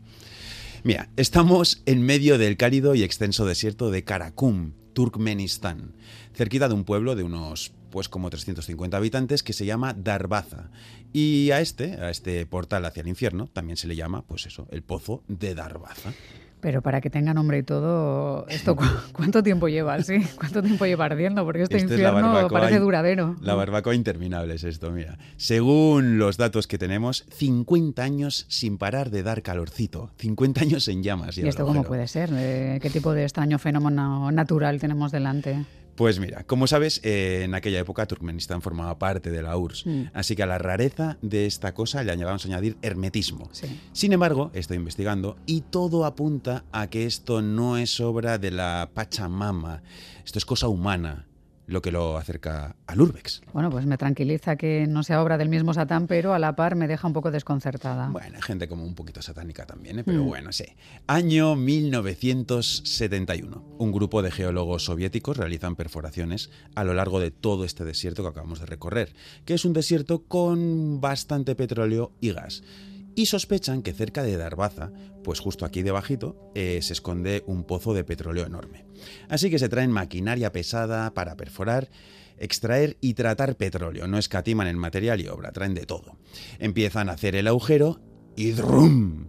Mira, 0.83 1.11
estamos 1.17 1.83
en 1.85 2.03
medio 2.03 2.39
del 2.39 2.57
cálido 2.57 2.95
y 2.95 3.03
extenso 3.03 3.45
desierto 3.45 3.91
de 3.91 4.03
Karakum, 4.03 4.73
Turkmenistán, 4.95 5.95
cerquita 6.33 6.69
de 6.69 6.75
un 6.75 6.85
pueblo 6.85 7.17
de 7.17 7.23
unos 7.23 7.73
pues 7.91 8.09
como 8.09 8.31
350 8.31 8.97
habitantes 8.97 9.43
que 9.43 9.53
se 9.53 9.67
llama 9.67 9.93
Darbaza. 9.93 10.71
Y 11.13 11.51
a 11.51 11.61
este, 11.61 11.95
a 11.95 12.09
este 12.09 12.47
portal 12.47 12.87
hacia 12.87 13.03
el 13.03 13.09
infierno, 13.09 13.49
también 13.49 13.77
se 13.77 13.89
le 13.89 13.97
llama, 13.97 14.23
pues 14.23 14.47
eso, 14.47 14.69
el 14.71 14.83
pozo 14.83 15.23
de 15.29 15.55
Darbaza. 15.55 16.15
Pero 16.61 16.83
para 16.83 17.01
que 17.01 17.09
tenga 17.09 17.33
nombre 17.33 17.59
y 17.59 17.63
todo, 17.63 18.47
¿esto 18.49 18.77
cuánto 19.13 19.43
tiempo 19.43 19.69
lleva? 19.69 20.03
¿Sí? 20.03 20.19
¿Cuánto 20.37 20.63
tiempo 20.63 20.85
lleva 20.85 21.07
ardiendo? 21.07 21.45
Porque 21.45 21.63
este 21.63 21.79
infierno 21.79 22.49
parece 22.49 22.79
duradero. 22.79 23.37
La 23.41 23.55
barbacoa 23.55 23.95
interminable 23.95 24.55
es 24.55 24.65
esto, 24.65 24.91
mira. 24.91 25.19
Según 25.37 26.19
los 26.19 26.37
datos 26.37 26.67
que 26.67 26.77
tenemos, 26.77 27.25
50 27.31 28.03
años 28.03 28.47
sin 28.49 28.77
parar 28.77 29.11
de 29.11 29.23
dar 29.23 29.43
calorcito. 29.43 30.11
50 30.19 30.61
años 30.61 30.87
en 30.89 31.03
llamas. 31.03 31.39
¿Y 31.39 31.49
esto 31.49 31.65
cómo 31.65 31.83
puede 31.83 32.07
ser? 32.09 32.31
¿Qué 32.31 32.91
tipo 32.93 33.13
de 33.13 33.23
extraño 33.23 33.59
fenómeno 33.59 34.31
natural 34.31 34.79
tenemos 34.81 35.13
delante? 35.13 35.65
Pues 36.01 36.19
mira, 36.19 36.45
como 36.45 36.67
sabes, 36.67 37.03
eh, 37.05 37.43
en 37.45 37.55
aquella 37.55 37.79
época 37.79 38.07
Turkmenistán 38.07 38.63
formaba 38.63 38.99
parte 38.99 39.31
de 39.31 39.43
la 39.43 39.55
URSS, 39.59 39.85
mm. 39.85 40.03
así 40.15 40.35
que 40.35 40.43
a 40.43 40.47
la 40.47 40.57
rareza 40.57 41.19
de 41.21 41.45
esta 41.45 41.75
cosa 41.75 42.03
le 42.03 42.17
vamos 42.25 42.43
a 42.47 42.49
añadir 42.49 42.79
hermetismo. 42.81 43.51
Sin 43.93 44.15
embargo, 44.15 44.51
estoy 44.55 44.79
investigando 44.79 45.37
y 45.45 45.61
todo 45.61 46.07
apunta 46.07 46.65
a 46.73 46.89
que 46.89 47.05
esto 47.05 47.43
no 47.43 47.77
es 47.77 48.01
obra 48.01 48.39
de 48.39 48.51
la 48.51 48.89
Pachamama, 48.95 49.83
esto 50.25 50.39
es 50.39 50.47
cosa 50.47 50.69
humana 50.69 51.27
lo 51.71 51.81
que 51.83 51.93
lo 51.93 52.19
acerca 52.19 52.75
al 52.87 53.01
Urbex. 53.01 53.43
Bueno, 53.53 53.71
pues 53.71 53.87
me 53.87 53.97
tranquiliza 53.97 54.57
que 54.57 54.89
no 54.89 55.05
sea 55.05 55.23
obra 55.23 55.39
del 55.39 55.49
mismo 55.49 55.73
Satán, 55.73 56.09
pero 56.09 56.35
a 56.35 56.41
la 56.41 56.57
par 56.57 56.75
me 56.75 56.89
deja 56.89 57.07
un 57.07 57.13
poco 57.13 57.31
desconcertada. 57.31 58.09
Bueno, 58.09 58.35
hay 58.37 58.43
gente 58.43 58.67
como 58.67 58.85
un 58.85 58.97
poquito 58.97 59.23
satánica 59.23 59.67
también, 59.67 60.01
¿eh? 60.01 60.05
pero 60.05 60.25
mm. 60.25 60.27
bueno, 60.27 60.51
sí. 60.53 60.65
Año 61.07 61.55
1971. 61.55 63.77
Un 63.79 63.93
grupo 63.93 64.21
de 64.23 64.33
geólogos 64.33 64.87
soviéticos 64.87 65.37
realizan 65.37 65.77
perforaciones 65.77 66.51
a 66.75 66.83
lo 66.83 66.93
largo 66.93 67.21
de 67.21 67.31
todo 67.31 67.65
este 67.65 67.85
desierto 67.85 68.25
que 68.25 68.31
acabamos 68.31 68.59
de 68.59 68.67
recorrer, 68.67 69.15
que 69.45 69.55
es 69.55 69.65
un 69.65 69.73
desierto 69.73 70.25
con 70.25 71.01
bastante 71.01 71.55
petróleo 71.55 72.11
y 72.21 72.33
gas 72.33 72.65
y 73.15 73.27
sospechan 73.27 73.83
que 73.83 73.93
cerca 73.93 74.23
de 74.23 74.37
Darbaza, 74.37 74.93
pues 75.23 75.41
justo 75.41 75.65
aquí 75.65 75.83
debajito, 75.83 76.51
eh, 76.55 76.81
se 76.83 76.93
esconde 76.93 77.43
un 77.47 77.65
pozo 77.65 77.95
de 77.95 78.05
petróleo 78.05 78.47
enorme. 78.47 78.87
Así 79.29 79.51
que 79.51 79.59
se 79.59 79.69
traen 79.69 79.91
maquinaria 79.91 80.53
pesada 80.53 81.13
para 81.15 81.37
perforar, 81.37 81.91
extraer 82.39 82.97
y 83.01 83.15
tratar 83.15 83.57
petróleo. 83.57 84.07
No 84.07 84.19
escatiman 84.19 84.67
en 84.67 84.79
material 84.79 85.21
y 85.21 85.29
obra, 85.29 85.53
traen 85.53 85.75
de 85.75 85.87
todo. 85.87 86.17
Empiezan 86.59 87.09
a 87.09 87.13
hacer 87.13 87.37
el 87.37 87.49
agujero 87.49 88.01
y 88.37 88.53
¡drum! 88.53 89.27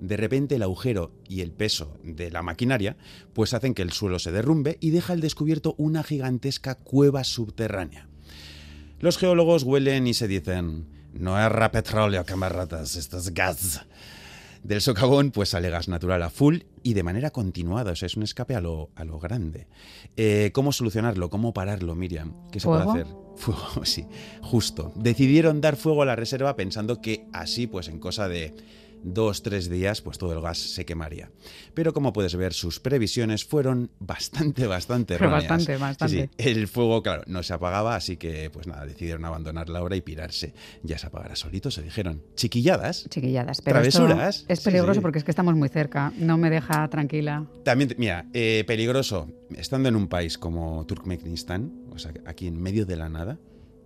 De 0.00 0.16
repente 0.16 0.56
el 0.56 0.62
agujero 0.62 1.12
y 1.28 1.42
el 1.42 1.52
peso 1.52 1.96
de 2.02 2.30
la 2.32 2.42
maquinaria 2.42 2.96
pues 3.34 3.54
hacen 3.54 3.72
que 3.72 3.82
el 3.82 3.92
suelo 3.92 4.18
se 4.18 4.32
derrumbe 4.32 4.76
y 4.80 4.90
deja 4.90 5.12
al 5.12 5.20
descubierto 5.20 5.76
una 5.78 6.02
gigantesca 6.02 6.74
cueva 6.74 7.22
subterránea. 7.22 8.08
Los 8.98 9.16
geólogos 9.16 9.62
huelen 9.62 10.06
y 10.06 10.14
se 10.14 10.28
dicen, 10.28 10.88
no 11.12 11.38
es 11.38 11.70
petróleo, 11.70 12.24
camaradas, 12.24 12.96
esto 12.96 13.18
es 13.18 13.32
gas. 13.32 13.84
Del 14.62 14.80
socavón 14.80 15.32
pues 15.32 15.50
sale 15.50 15.70
gas 15.70 15.88
natural 15.88 16.22
a 16.22 16.30
full 16.30 16.60
y 16.84 16.94
de 16.94 17.02
manera 17.02 17.30
continuada, 17.30 17.92
o 17.92 17.96
sea, 17.96 18.06
es 18.06 18.16
un 18.16 18.22
escape 18.22 18.54
a 18.54 18.60
lo, 18.60 18.90
a 18.94 19.04
lo 19.04 19.18
grande. 19.18 19.66
Eh, 20.16 20.50
¿Cómo 20.54 20.70
solucionarlo? 20.72 21.30
¿Cómo 21.30 21.52
pararlo, 21.52 21.96
Miriam? 21.96 22.34
¿Qué 22.52 22.60
se 22.60 22.68
puede 22.68 22.88
hacer? 22.88 23.06
Fuego, 23.36 23.66
sí, 23.84 24.06
justo. 24.40 24.92
Decidieron 24.94 25.60
dar 25.60 25.76
fuego 25.76 26.02
a 26.02 26.06
la 26.06 26.14
reserva 26.14 26.54
pensando 26.54 27.00
que 27.00 27.26
así, 27.32 27.66
pues 27.66 27.88
en 27.88 27.98
cosa 27.98 28.28
de 28.28 28.54
dos, 29.02 29.42
tres 29.42 29.68
días, 29.68 30.00
pues 30.00 30.18
todo 30.18 30.32
el 30.32 30.40
gas 30.40 30.58
se 30.58 30.84
quemaría. 30.84 31.30
Pero 31.74 31.92
como 31.92 32.12
puedes 32.12 32.36
ver, 32.36 32.52
sus 32.52 32.80
previsiones 32.80 33.44
fueron 33.44 33.90
bastante, 33.98 34.66
bastante 34.66 35.14
erróneas. 35.14 35.48
Bastante, 35.48 35.76
bastante. 35.76 36.30
El 36.38 36.68
fuego, 36.68 37.02
claro, 37.02 37.22
no 37.26 37.42
se 37.42 37.52
apagaba, 37.52 37.96
así 37.96 38.16
que, 38.16 38.50
pues 38.50 38.66
nada, 38.66 38.86
decidieron 38.86 39.24
abandonar 39.24 39.68
la 39.68 39.82
obra 39.82 39.96
y 39.96 40.00
pirarse. 40.00 40.54
Ya 40.82 40.98
se 40.98 41.06
apagará 41.06 41.36
solito, 41.36 41.70
se 41.70 41.82
dijeron. 41.82 42.22
Chiquilladas. 42.34 43.08
Chiquilladas, 43.08 43.60
pero 43.60 43.76
travesuras. 43.76 44.44
es 44.48 44.60
peligroso 44.60 45.02
porque 45.02 45.18
es 45.18 45.24
que 45.24 45.30
estamos 45.30 45.54
muy 45.54 45.68
cerca, 45.68 46.12
no 46.16 46.38
me 46.38 46.50
deja 46.50 46.88
tranquila. 46.88 47.46
También, 47.64 47.94
mira, 47.98 48.26
eh, 48.32 48.64
peligroso, 48.66 49.28
estando 49.56 49.88
en 49.88 49.96
un 49.96 50.08
país 50.08 50.38
como 50.38 50.84
Turkmenistán, 50.86 51.72
o 51.90 51.98
sea, 51.98 52.12
aquí 52.26 52.46
en 52.46 52.60
medio 52.60 52.86
de 52.86 52.96
la 52.96 53.08
nada, 53.08 53.38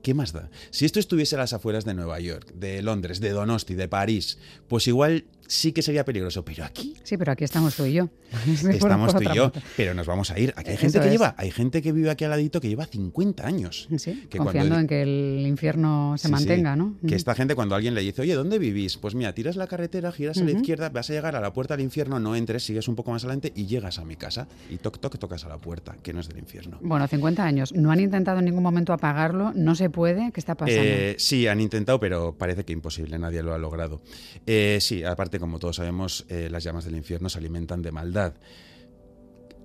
¿qué 0.07 0.15
más 0.15 0.33
da? 0.33 0.51
Si 0.71 0.85
esto 0.85 1.01
estuviese 1.01 1.35
a 1.35 1.41
las 1.41 1.53
afueras 1.53 1.85
de 1.85 1.93
Nueva 1.93 2.21
York, 2.21 2.53
de 2.55 2.81
Londres, 2.81 3.19
de 3.19 3.31
Donosti, 3.31 3.75
de 3.75 3.89
París, 3.89 4.39
pues 4.69 4.87
igual 4.87 5.25
sí 5.49 5.73
que 5.73 5.83
sería 5.83 6.05
peligroso, 6.05 6.45
pero 6.45 6.65
aquí... 6.65 6.97
Sí, 7.03 7.17
pero 7.17 7.33
aquí 7.33 7.45
estamos 7.45 7.75
tú 7.75 7.87
y 7.87 7.95
yo. 7.95 8.09
Estamos 8.71 9.15
tú 9.15 9.23
y 9.23 9.35
yo, 9.35 9.53
pero 9.77 9.95
nos 9.95 10.07
vamos 10.07 10.31
a 10.31 10.39
ir. 10.39 10.53
Aquí 10.57 10.71
hay 10.71 10.77
gente 10.77 11.01
que 11.01 11.11
lleva, 11.11 11.35
hay 11.39 11.51
gente 11.51 11.83
que 11.83 11.93
vive 11.93 12.11
aquí 12.11 12.25
al 12.25 12.31
ladito 12.31 12.61
que 12.61 12.69
lleva 12.69 12.87
50 12.87 13.47
años. 13.47 13.89
Sí, 13.97 14.29
confiando 14.37 14.79
en 14.79 14.87
que 14.87 15.03
el 15.03 15.45
infierno 15.47 16.15
se 16.19 16.29
mantenga, 16.29 16.77
¿no? 16.77 16.97
Que 17.07 17.15
esta 17.15 17.35
gente 17.35 17.55
cuando 17.55 17.75
alguien 17.75 17.95
le 17.95 18.01
dice, 18.01 18.23
oye, 18.23 18.35
¿dónde 18.35 18.59
vivís? 18.59 18.97
Pues 18.97 19.15
mira, 19.15 19.33
tiras 19.33 19.57
la 19.57 19.67
carretera, 19.67 20.13
giras 20.13 20.39
a 20.39 20.45
la 20.45 20.53
izquierda, 20.53 20.89
vas 20.89 21.11
a 21.11 21.13
llegar 21.13 21.37
a 21.37 21.41
la 21.41 21.53
puerta 21.53 21.77
del 21.77 21.85
infierno, 21.85 22.19
no 22.21 22.37
entres, 22.37 22.65
sigues 22.65 22.89
un 22.89 22.97
poco 22.97 23.11
más 23.11 23.25
adelante 23.25 23.53
y 23.55 23.67
llegas 23.67 23.99
a 23.99 24.05
mi 24.05 24.17
casa. 24.17 24.49
Y 24.71 24.79
toc, 24.79 24.99
toc, 24.99 25.19
tocas 25.19 25.45
a 25.45 25.49
la 25.49 25.59
puerta, 25.59 25.97
que 26.03 26.13
no 26.13 26.21
es 26.21 26.29
del 26.29 26.39
infierno. 26.39 26.79
Bueno, 26.81 27.07
50 27.07 27.45
años. 27.45 27.73
¿No 27.73 27.91
han 27.91 28.01
intentado 28.01 28.39
en 28.39 28.47
ningún 28.47 28.63
momento 28.63 28.93
apagarlo? 28.93 29.53
¿No 29.55 29.75
se 29.75 29.91
puede? 29.91 30.31
¿Qué 30.33 30.41
está 30.41 30.55
pasando? 30.55 30.83
Eh, 30.83 31.17
sí, 31.19 31.47
han 31.47 31.61
intentado, 31.61 32.01
pero 32.01 32.37
parece 32.37 32.65
que 32.65 32.73
imposible, 32.73 33.19
nadie 33.19 33.43
lo 33.43 33.55
ha 33.55 33.59
logrado. 33.59 34.01
Eh, 34.47 34.79
sí, 34.81 35.05
aparte, 35.05 35.36
como 35.39 35.59
todos 35.59 35.77
sabemos, 35.77 36.25
eh, 36.29 36.49
las 36.51 36.65
llamas 36.65 36.85
del 36.85 36.97
infierno 36.97 37.29
se 37.29 37.39
alimentan 37.39 37.83
de 37.83 37.93
maldad. 37.93 38.35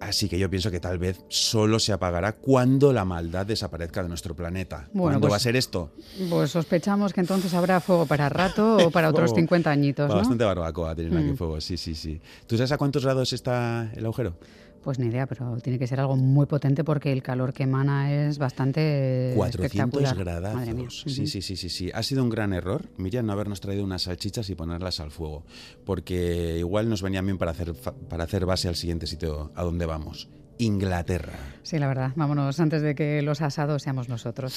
Así 0.01 0.27
que 0.27 0.39
yo 0.39 0.49
pienso 0.49 0.71
que 0.71 0.79
tal 0.79 0.97
vez 0.97 1.23
solo 1.27 1.77
se 1.77 1.93
apagará 1.93 2.31
cuando 2.31 2.91
la 2.91 3.05
maldad 3.05 3.45
desaparezca 3.45 4.01
de 4.01 4.09
nuestro 4.09 4.35
planeta. 4.35 4.89
¿Cuándo 4.91 5.19
va 5.21 5.27
a 5.27 5.29
pues 5.29 5.43
ser 5.43 5.55
esto? 5.55 5.91
Pues 6.27 6.49
sospechamos 6.49 7.13
que 7.13 7.21
entonces 7.21 7.53
habrá 7.53 7.79
fuego 7.79 8.07
para 8.07 8.27
rato 8.27 8.77
o 8.77 8.89
para 8.89 9.09
otros 9.11 9.31
50 9.35 9.69
añitos. 9.69 10.09
¿no? 10.09 10.15
Bastante 10.15 10.43
barbacoa 10.43 10.95
tienen 10.95 11.15
aquí 11.15 11.33
mm. 11.33 11.37
fuego, 11.37 11.61
sí, 11.61 11.77
sí, 11.77 11.93
sí. 11.93 12.19
¿Tú 12.47 12.57
sabes 12.57 12.71
a 12.71 12.79
cuántos 12.79 13.03
grados 13.05 13.31
está 13.31 13.91
el 13.95 14.03
agujero? 14.03 14.33
Pues 14.83 14.97
ni 14.97 15.07
idea, 15.07 15.27
pero 15.27 15.57
tiene 15.57 15.77
que 15.77 15.85
ser 15.85 15.99
algo 15.99 16.15
muy 16.15 16.47
potente 16.47 16.83
porque 16.83 17.11
el 17.11 17.21
calor 17.21 17.53
que 17.53 17.63
emana 17.63 18.11
es 18.11 18.39
bastante 18.39 19.33
400 19.35 20.17
grados. 20.17 21.03
Sí, 21.05 21.27
sí, 21.27 21.41
sí, 21.41 21.55
sí, 21.55 21.69
sí. 21.69 21.91
Ha 21.93 22.01
sido 22.01 22.23
un 22.23 22.29
gran 22.29 22.51
error, 22.51 22.89
Miriam, 22.97 23.25
no 23.25 23.33
habernos 23.33 23.61
traído 23.61 23.83
unas 23.83 24.03
salchichas 24.03 24.49
y 24.49 24.55
ponerlas 24.55 24.99
al 24.99 25.11
fuego, 25.11 25.45
porque 25.85 26.57
igual 26.57 26.89
nos 26.89 27.01
venía 27.01 27.21
bien 27.21 27.37
para 27.37 27.51
hacer, 27.51 27.73
para 28.09 28.23
hacer 28.23 28.45
base 28.45 28.67
al 28.67 28.75
siguiente 28.75 29.05
sitio 29.05 29.51
a 29.55 29.63
donde 29.63 29.85
vamos. 29.85 30.29
Inglaterra. 30.57 31.33
Sí, 31.63 31.79
la 31.79 31.87
verdad. 31.87 32.11
Vámonos 32.15 32.59
antes 32.59 32.81
de 32.81 32.95
que 32.95 33.21
los 33.21 33.41
asados 33.41 33.83
seamos 33.83 34.09
nosotros. 34.09 34.53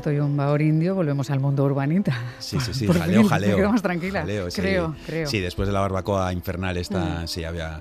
Desierto 0.00 0.12
y 0.12 0.18
un 0.18 0.36
baor 0.36 0.62
indio, 0.62 0.94
volvemos 0.94 1.30
al 1.30 1.40
mundo 1.40 1.64
urbanita. 1.64 2.16
Sí, 2.38 2.58
sí, 2.60 2.72
sí, 2.72 2.86
jaleo, 2.92 3.24
jaleo. 3.24 3.50
Me 3.50 3.56
quedo 3.56 3.72
más 3.72 3.82
tranquila. 3.82 4.24
creo, 4.54 4.94
creo. 5.06 5.26
Sí, 5.26 5.40
después 5.40 5.68
de 5.68 5.74
la 5.74 5.80
barbacoa 5.80 6.32
infernal 6.32 6.76
esta, 6.76 7.22
mm. 7.22 7.28
sí, 7.28 7.44
había 7.44 7.80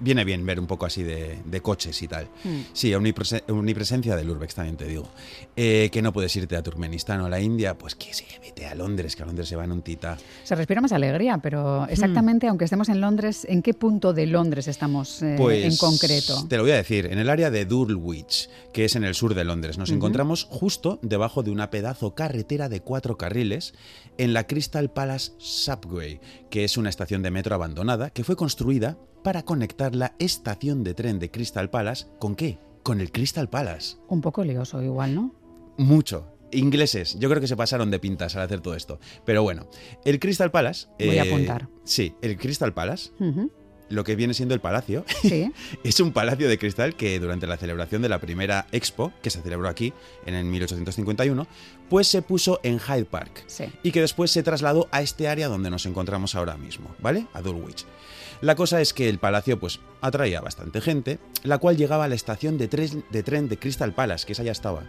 viene 0.00 0.24
bien 0.24 0.44
ver 0.44 0.60
un 0.60 0.66
poco 0.66 0.86
así 0.86 1.02
de, 1.02 1.60
coches 1.62 2.02
y 2.02 2.08
tal. 2.08 2.28
Mm. 2.44 2.60
Sí, 2.72 2.94
omnipresencia 2.94 4.16
del 4.16 4.30
Urbex 4.30 4.54
también 4.54 4.76
te 4.76 4.86
digo. 4.86 5.08
Eh, 5.56 5.88
que 5.92 6.02
no 6.02 6.12
puedes 6.12 6.34
irte 6.36 6.56
a 6.56 6.62
Turkmenistán 6.62 7.20
o 7.20 7.26
a 7.26 7.28
la 7.28 7.40
India, 7.40 7.76
pues 7.78 7.94
que 7.94 8.12
sí, 8.12 8.24
vete 8.42 8.66
a 8.66 8.74
Londres, 8.74 9.16
que 9.16 9.22
a 9.22 9.26
Londres 9.26 9.48
se 9.48 9.56
va 9.56 9.64
en 9.64 9.72
un 9.72 9.82
tita. 9.82 10.18
Se 10.42 10.54
respira 10.54 10.80
más 10.80 10.92
alegría, 10.92 11.38
pero 11.38 11.86
exactamente, 11.88 12.48
aunque 12.48 12.64
estemos 12.64 12.88
en 12.88 13.00
Londres, 13.00 13.46
¿en 13.48 13.62
qué 13.62 13.74
punto 13.74 14.12
de 14.12 14.26
Londres 14.26 14.68
estamos 14.68 15.22
eh, 15.22 15.36
pues, 15.38 15.64
en 15.64 15.76
concreto? 15.76 16.46
Te 16.48 16.56
lo 16.56 16.62
voy 16.62 16.72
a 16.72 16.76
decir, 16.76 17.06
en 17.06 17.18
el 17.18 17.30
área 17.30 17.50
de 17.50 17.64
Dulwich, 17.64 18.48
que 18.72 18.84
es 18.84 18.96
en 18.96 19.04
el 19.04 19.14
sur 19.14 19.34
de 19.34 19.44
Londres. 19.44 19.78
Nos 19.78 19.90
encontramos 19.90 20.44
justo 20.50 20.98
debajo 21.02 21.42
de 21.42 21.50
una 21.50 21.70
pedazo 21.70 22.14
carretera 22.14 22.68
de 22.68 22.80
cuatro 22.80 23.16
carriles 23.16 23.74
en 24.18 24.32
la 24.32 24.46
Crystal 24.46 24.90
Palace 24.90 25.32
Subway, 25.38 26.20
que 26.50 26.64
es 26.64 26.76
una 26.76 26.90
estación 26.90 27.22
de 27.22 27.30
metro 27.30 27.54
abandonada 27.54 28.10
que 28.10 28.24
fue 28.24 28.36
construida 28.36 28.96
para 29.24 29.42
conectar 29.42 29.96
la 29.96 30.14
estación 30.18 30.84
de 30.84 30.92
tren 30.92 31.18
de 31.18 31.30
Crystal 31.30 31.70
Palace 31.70 32.06
con 32.20 32.36
qué? 32.36 32.58
Con 32.82 33.00
el 33.00 33.10
Crystal 33.10 33.48
Palace. 33.48 33.96
Un 34.06 34.20
poco 34.20 34.44
lioso 34.44 34.82
igual, 34.82 35.14
¿no? 35.14 35.34
Mucho. 35.78 36.30
Ingleses, 36.52 37.18
yo 37.18 37.30
creo 37.30 37.40
que 37.40 37.48
se 37.48 37.56
pasaron 37.56 37.90
de 37.90 37.98
pintas 37.98 38.36
al 38.36 38.42
hacer 38.42 38.60
todo 38.60 38.74
esto. 38.74 39.00
Pero 39.24 39.42
bueno, 39.42 39.66
el 40.04 40.20
Crystal 40.20 40.50
Palace... 40.50 40.88
Voy 40.98 41.18
a 41.18 41.24
eh, 41.24 41.28
apuntar. 41.28 41.68
Sí, 41.84 42.14
el 42.20 42.36
Crystal 42.36 42.74
Palace 42.74 43.12
lo 43.90 44.02
que 44.04 44.16
viene 44.16 44.34
siendo 44.34 44.54
el 44.54 44.60
palacio. 44.60 45.04
¿Sí? 45.22 45.52
es 45.84 46.00
un 46.00 46.12
palacio 46.12 46.48
de 46.48 46.58
cristal 46.58 46.94
que 46.96 47.18
durante 47.20 47.46
la 47.46 47.56
celebración 47.56 48.02
de 48.02 48.08
la 48.08 48.18
primera 48.20 48.66
Expo, 48.72 49.12
que 49.22 49.30
se 49.30 49.42
celebró 49.42 49.68
aquí 49.68 49.92
en 50.26 50.34
el 50.34 50.44
1851, 50.46 51.46
pues 51.88 52.08
se 52.08 52.22
puso 52.22 52.60
en 52.62 52.78
Hyde 52.80 53.04
Park 53.04 53.44
Sí. 53.46 53.64
y 53.82 53.92
que 53.92 54.00
después 54.00 54.30
se 54.30 54.42
trasladó 54.42 54.88
a 54.90 55.02
este 55.02 55.28
área 55.28 55.48
donde 55.48 55.70
nos 55.70 55.86
encontramos 55.86 56.34
ahora 56.34 56.56
mismo, 56.56 56.94
¿vale? 56.98 57.26
A 57.34 57.42
Dulwich. 57.42 57.84
La 58.40 58.56
cosa 58.56 58.80
es 58.80 58.92
que 58.92 59.08
el 59.08 59.18
palacio 59.18 59.58
pues 59.60 59.80
atraía 60.00 60.40
bastante 60.40 60.80
gente, 60.80 61.18
la 61.44 61.58
cual 61.58 61.76
llegaba 61.76 62.04
a 62.04 62.08
la 62.08 62.14
estación 62.14 62.58
de, 62.58 62.68
tren- 62.68 63.04
de 63.10 63.22
tren 63.22 63.48
de 63.48 63.58
Crystal 63.58 63.92
Palace, 63.94 64.26
que 64.26 64.32
esa 64.32 64.42
ya 64.42 64.52
estaba. 64.52 64.82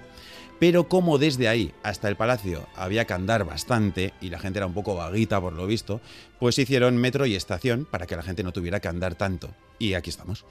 Pero 0.59 0.87
como 0.87 1.17
desde 1.17 1.47
ahí 1.49 1.73
hasta 1.83 2.07
el 2.07 2.15
palacio 2.15 2.65
había 2.75 3.05
que 3.05 3.13
andar 3.13 3.43
bastante 3.45 4.13
y 4.21 4.29
la 4.29 4.39
gente 4.39 4.59
era 4.59 4.65
un 4.67 4.73
poco 4.73 4.95
vaguita 4.95 5.39
por 5.41 5.53
lo 5.53 5.67
visto, 5.67 5.99
pues 6.39 6.57
hicieron 6.57 6.95
metro 6.97 7.25
y 7.25 7.35
estación 7.35 7.85
para 7.89 8.05
que 8.05 8.15
la 8.15 8.23
gente 8.23 8.43
no 8.43 8.53
tuviera 8.53 8.79
que 8.79 8.87
andar 8.87 9.15
tanto. 9.15 9.49
Y 9.79 9.93
aquí 9.95 10.09
estamos. 10.09 10.45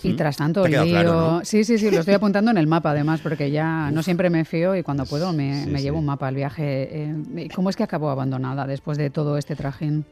Y 0.00 0.10
¿Mm? 0.10 0.16
tras 0.16 0.36
tanto 0.36 0.62
¿Te 0.62 0.68
ha 0.68 0.70
quedado 0.70 0.86
lío... 0.86 0.94
claro, 0.94 1.12
no? 1.12 1.44
Sí, 1.44 1.64
sí, 1.64 1.76
sí, 1.76 1.90
lo 1.90 1.98
estoy 1.98 2.14
apuntando 2.14 2.52
en 2.52 2.58
el 2.58 2.68
mapa 2.68 2.92
además, 2.92 3.20
porque 3.20 3.50
ya 3.50 3.90
no 3.90 4.04
siempre 4.04 4.30
me 4.30 4.44
fío 4.44 4.76
y 4.76 4.84
cuando 4.84 5.04
puedo 5.06 5.32
me, 5.32 5.64
Sí, 5.64 5.70
me 5.70 5.78
sí. 5.78 5.84
llevo 5.84 5.98
un 5.98 6.06
mapa 6.06 6.28
al 6.28 6.36
viaje. 6.36 6.88
Eh, 6.92 7.14
¿y 7.36 7.48
¿Cómo 7.48 7.68
es 7.68 7.74
que 7.74 7.82
acabó 7.82 8.08
abandonada 8.10 8.64
después 8.66 8.96
de 8.96 9.10
todo 9.10 9.36
este 9.38 9.56
trajín? 9.56 10.04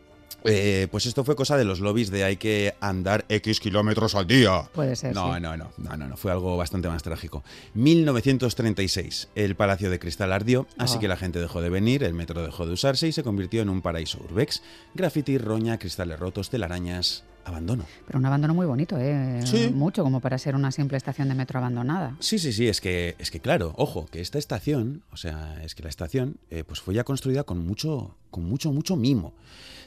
Eh, 0.48 0.86
pues 0.92 1.06
esto 1.06 1.24
fue 1.24 1.34
cosa 1.34 1.56
de 1.56 1.64
los 1.64 1.80
lobbies 1.80 2.10
de 2.12 2.22
hay 2.22 2.36
que 2.36 2.74
andar 2.80 3.24
X 3.28 3.58
kilómetros 3.58 4.14
al 4.14 4.28
día. 4.28 4.62
Puede 4.74 4.94
ser, 4.94 5.12
No, 5.12 5.34
sí. 5.34 5.40
no, 5.40 5.56
no, 5.56 5.70
no, 5.76 5.96
no, 5.96 6.06
no, 6.08 6.16
fue 6.16 6.30
algo 6.30 6.56
bastante 6.56 6.88
más 6.88 7.02
trágico. 7.02 7.42
1936, 7.74 9.28
el 9.34 9.54
Palacio 9.56 9.90
de 9.90 9.98
Cristal 9.98 10.32
ardió, 10.32 10.66
así 10.78 10.96
Ah. 10.96 11.00
que 11.00 11.08
la 11.08 11.16
gente 11.16 11.40
dejó 11.40 11.60
de 11.62 11.70
venir, 11.70 12.04
el 12.04 12.14
metro 12.14 12.44
dejó 12.44 12.66
de 12.66 12.72
usarse 12.74 13.08
y 13.08 13.12
se 13.12 13.22
convirtió 13.22 13.62
en 13.62 13.68
un 13.68 13.82
paraíso 13.82 14.18
urbex. 14.22 14.62
Graffiti, 14.94 15.38
roña, 15.38 15.78
cristales 15.78 16.18
rotos, 16.20 16.50
telarañas, 16.50 17.24
abandono. 17.46 17.84
Pero 18.06 18.18
un 18.18 18.26
abandono 18.26 18.54
muy 18.54 18.66
bonito, 18.66 18.98
¿eh? 18.98 19.40
Sí. 19.44 19.70
Mucho 19.72 20.02
como 20.02 20.20
para 20.20 20.36
ser 20.38 20.54
una 20.54 20.72
simple 20.72 20.96
estación 20.96 21.28
de 21.28 21.34
metro 21.34 21.58
abandonada. 21.58 22.16
Sí, 22.20 22.38
sí, 22.38 22.52
sí, 22.52 22.68
es 22.68 22.80
que, 22.80 23.14
es 23.18 23.30
que 23.30 23.40
claro, 23.40 23.72
ojo, 23.76 24.06
que 24.06 24.20
esta 24.20 24.38
estación, 24.38 25.02
o 25.12 25.16
sea, 25.16 25.62
es 25.64 25.74
que 25.74 25.82
la 25.82 25.88
estación 25.88 26.38
eh, 26.50 26.64
pues 26.64 26.80
fue 26.80 26.94
ya 26.94 27.04
construida 27.04 27.44
con 27.44 27.64
mucho, 27.64 28.16
con 28.30 28.44
mucho, 28.44 28.72
mucho 28.72 28.96
mimo. 28.96 29.34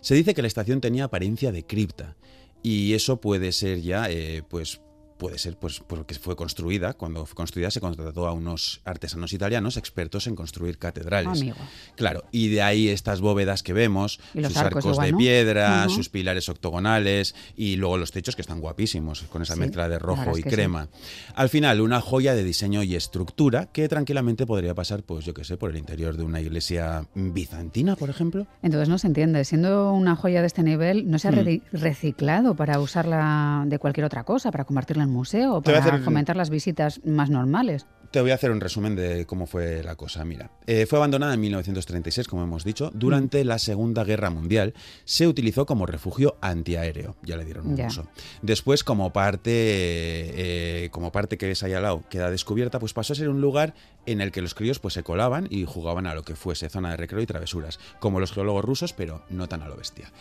Se 0.02 0.16
dice 0.16 0.34
que 0.34 0.42
la 0.42 0.48
estación 0.48 0.80
tenía 0.80 1.06
apariencia 1.06 1.52
de 1.52 1.66
cripta 1.66 2.16
y 2.64 2.94
eso 2.94 3.20
puede 3.20 3.52
ser 3.52 3.82
ya, 3.82 4.10
eh, 4.10 4.44
pues 4.48 4.82
puede 5.20 5.38
ser 5.38 5.58
pues 5.58 5.82
porque 5.86 6.16
fue 6.16 6.36
construida, 6.36 6.94
cuando 6.94 7.26
fue 7.28 7.36
construida 7.36 7.70
se 7.70 7.80
contrató 7.82 8.26
a 8.26 8.32
unos 8.34 8.82
artesanos 8.86 9.34
italianos 9.34 9.78
expertos 9.78 10.26
en 10.28 10.36
construir 10.36 10.80
catedrales. 10.80 11.42
Amigo. 11.42 11.58
Claro, 11.96 12.24
y 12.32 12.48
de 12.48 12.62
ahí 12.64 12.88
estas 12.88 13.20
bóvedas 13.22 13.62
que 13.62 13.74
vemos, 13.74 14.20
sus 14.34 14.58
arcos 14.58 14.98
de 14.98 15.14
piedra, 15.14 15.88
sus 15.90 16.10
pilares 16.10 16.48
octogonales 16.50 17.36
y 17.56 17.76
luego 17.76 17.98
los 17.98 18.12
techos 18.12 18.36
que 18.36 18.42
están 18.42 18.62
guapísimos, 18.62 19.24
con 19.24 19.42
esa 19.42 19.56
Sí, 19.56 19.60
mezcla 19.60 19.90
de 19.90 20.00
rojo 20.00 20.32
es 20.32 20.40
y 20.40 20.44
sí. 20.44 20.50
crema. 20.50 20.88
Al 21.36 21.50
final, 21.50 21.82
una 21.82 22.00
joya 22.00 22.34
de 22.34 22.44
diseño 22.46 22.82
y 22.84 22.96
estructura 22.96 23.66
que 23.66 23.90
tranquilamente 23.90 24.46
podría 24.46 24.74
pasar, 24.74 25.04
pues 25.04 25.26
yo 25.26 25.34
qué 25.34 25.44
sé, 25.44 25.58
por 25.58 25.70
el 25.70 25.78
interior 25.78 26.16
de 26.16 26.24
una 26.24 26.40
iglesia 26.40 27.06
bizantina, 27.14 27.98
por 27.98 28.10
ejemplo. 28.10 28.48
Entonces 28.64 28.88
no 28.88 28.98
se 28.98 29.08
entiende, 29.08 29.44
siendo 29.44 29.92
una 29.94 30.16
joya 30.16 30.40
de 30.42 30.48
este 30.48 30.64
nivel, 30.64 31.12
¿no 31.12 31.20
se 31.20 31.28
ha 31.28 31.32
Hmm. 31.32 31.36
re- 31.44 31.62
reciclado 31.74 32.56
para 32.56 32.80
usarla 32.80 33.66
de 33.68 33.78
cualquier 33.80 34.06
otra 34.06 34.24
cosa, 34.24 34.50
para 34.52 34.64
convertirla 34.64 35.04
en 35.04 35.09
museo 35.10 35.62
para 35.62 36.00
fomentar 36.00 36.36
las 36.36 36.50
visitas 36.50 37.02
más 37.06 37.30
normales? 37.30 37.86
Te 38.12 38.22
voy 38.22 38.32
a 38.32 38.34
hacer 38.34 38.50
un 38.50 38.60
resumen 38.60 38.96
de 38.96 39.28
cómo 39.28 39.46
fue 39.46 39.84
la 39.84 39.96
cosa. 39.96 40.26
Mira, 40.26 40.50
eh, 40.66 40.88
fue 40.88 40.98
abandonada 40.98 41.36
en 41.36 41.40
1936, 41.42 42.28
como 42.28 42.42
hemos 42.42 42.64
dicho. 42.64 42.90
Durante 42.96 43.44
la 43.46 43.60
Segunda 43.60 44.04
Guerra 44.04 44.32
Mundial 44.32 44.74
se 45.06 45.28
utilizó 45.28 45.68
como 45.68 45.86
refugio 45.86 46.36
antiaéreo. 46.42 47.18
Ya 47.22 47.38
le 47.38 47.46
dieron 47.46 47.68
un 47.68 47.76
Ya. 47.78 47.86
uso. 47.86 48.08
Después, 48.42 48.84
como 48.84 49.14
parte, 49.14 49.52
eh, 49.54 50.90
como 50.90 51.12
parte 51.12 51.38
que 51.38 51.46
ves 51.46 51.62
ahí 51.62 51.74
al 51.74 51.84
lado 51.84 52.04
queda 52.10 52.32
descubierta, 52.32 52.80
pues 52.80 52.94
pasó 52.94 53.14
a 53.14 53.16
ser 53.16 53.30
un 53.30 53.42
lugar 53.42 53.76
en 54.08 54.22
el 54.22 54.32
que 54.32 54.42
los 54.42 54.56
críos 54.56 54.80
pues 54.80 54.96
se 54.96 55.04
colaban 55.04 55.48
y 55.52 55.66
jugaban 55.66 56.08
a 56.08 56.16
lo 56.16 56.24
que 56.24 56.36
fuese 56.36 56.68
zona 56.70 56.90
de 56.90 56.98
recreo 56.98 57.22
y 57.22 57.28
travesuras, 57.28 57.80
como 58.00 58.20
los 58.20 58.32
geólogos 58.32 58.66
rusos, 58.66 58.92
pero 58.92 59.24
no 59.30 59.48
tan 59.48 59.62
a 59.62 59.68
lo 59.68 59.76
bestia. 59.78 60.12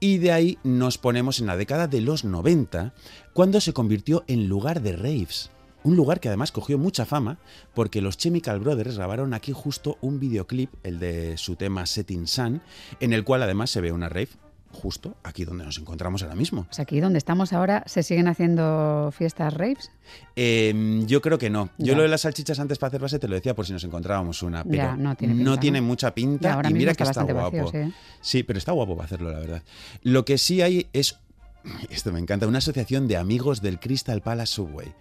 Y 0.00 0.18
de 0.18 0.32
ahí 0.32 0.58
nos 0.64 0.98
ponemos 0.98 1.38
en 1.38 1.46
la 1.46 1.56
década 1.56 1.86
de 1.86 2.00
los 2.00 2.24
90, 2.24 2.92
cuando 3.34 3.60
se 3.60 3.72
convirtió 3.72 4.24
en 4.26 4.48
lugar 4.48 4.82
de 4.82 4.96
raves. 4.96 5.50
Un 5.86 5.94
lugar 5.94 6.18
que 6.18 6.26
además 6.26 6.50
cogió 6.50 6.78
mucha 6.78 7.04
fama 7.06 7.38
porque 7.72 8.00
los 8.00 8.16
Chemical 8.18 8.58
Brothers 8.58 8.96
grabaron 8.96 9.34
aquí 9.34 9.52
justo 9.52 9.98
un 10.00 10.18
videoclip, 10.18 10.68
el 10.82 10.98
de 10.98 11.36
su 11.36 11.54
tema 11.54 11.86
Setting 11.86 12.26
Sun, 12.26 12.60
en 12.98 13.12
el 13.12 13.22
cual 13.22 13.44
además 13.44 13.70
se 13.70 13.80
ve 13.80 13.92
una 13.92 14.08
rave 14.08 14.30
justo 14.72 15.14
aquí 15.22 15.44
donde 15.44 15.64
nos 15.64 15.78
encontramos 15.78 16.22
ahora 16.24 16.34
mismo. 16.34 16.66
Sea, 16.70 16.82
aquí 16.82 16.98
donde 16.98 17.18
estamos 17.18 17.52
ahora, 17.52 17.84
¿se 17.86 18.02
siguen 18.02 18.26
haciendo 18.26 19.12
fiestas 19.16 19.54
raves? 19.54 19.92
Eh, 20.34 21.02
yo 21.06 21.22
creo 21.22 21.38
que 21.38 21.50
no. 21.50 21.70
Yo 21.78 21.92
Ya. 21.92 21.96
lo 21.96 22.02
de 22.02 22.08
las 22.08 22.22
salchichas 22.22 22.58
antes 22.58 22.78
para 22.78 22.88
hacer 22.88 23.00
base 23.00 23.18
te 23.20 23.28
lo 23.28 23.36
decía 23.36 23.54
por 23.54 23.64
si 23.64 23.72
nos 23.72 23.84
encontrábamos 23.84 24.42
una, 24.42 24.64
pero 24.64 24.76
Ya, 24.76 24.96
no 24.96 25.14
tiene 25.14 25.34
pinta, 25.36 25.80
¿no? 25.80 25.82
mucha 25.82 26.12
pinta 26.14 26.48
Ya, 26.48 26.54
ahora 26.54 26.70
y 26.70 26.74
mira 26.74 26.90
está 26.90 27.04
que 27.04 27.10
está 27.10 27.22
guapo. 27.22 27.56
vacío, 27.64 27.70
sí. 27.86 27.94
Sí, 28.20 28.42
pero 28.42 28.58
está 28.58 28.72
guapo 28.72 28.96
para 28.96 29.06
hacerlo, 29.06 29.30
la 29.30 29.38
verdad. 29.38 29.62
Lo 30.02 30.24
que 30.24 30.36
sí 30.36 30.60
hay 30.62 30.88
es, 30.92 31.16
esto 31.90 32.12
me 32.12 32.18
encanta, 32.18 32.48
una 32.48 32.58
asociación 32.58 33.06
de 33.06 33.16
amigos 33.16 33.62
del 33.62 33.78
Crystal 33.78 34.20
Palace 34.20 34.52
Subway, 34.54 34.92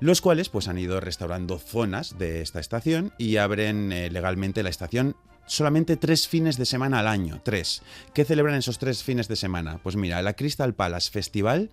los 0.00 0.20
cuales 0.20 0.48
pues 0.48 0.68
han 0.68 0.78
ido 0.78 1.00
restaurando 1.00 1.58
zonas 1.58 2.18
de 2.18 2.40
esta 2.42 2.60
estación 2.60 3.12
y 3.18 3.36
abren 3.36 3.92
eh, 3.92 4.10
legalmente 4.10 4.62
la 4.62 4.70
estación 4.70 5.16
solamente 5.50 5.96
tres 5.96 6.28
fines 6.28 6.56
de 6.56 6.64
semana 6.64 7.00
al 7.00 7.08
año, 7.08 7.40
tres. 7.42 7.82
¿Qué 8.14 8.24
celebran 8.24 8.54
esos 8.54 8.78
tres 8.78 9.02
fines 9.02 9.26
de 9.26 9.36
semana? 9.36 9.80
Pues 9.82 9.96
mira, 9.96 10.22
la 10.22 10.34
Crystal 10.34 10.74
Palace 10.74 11.10
Festival, 11.10 11.70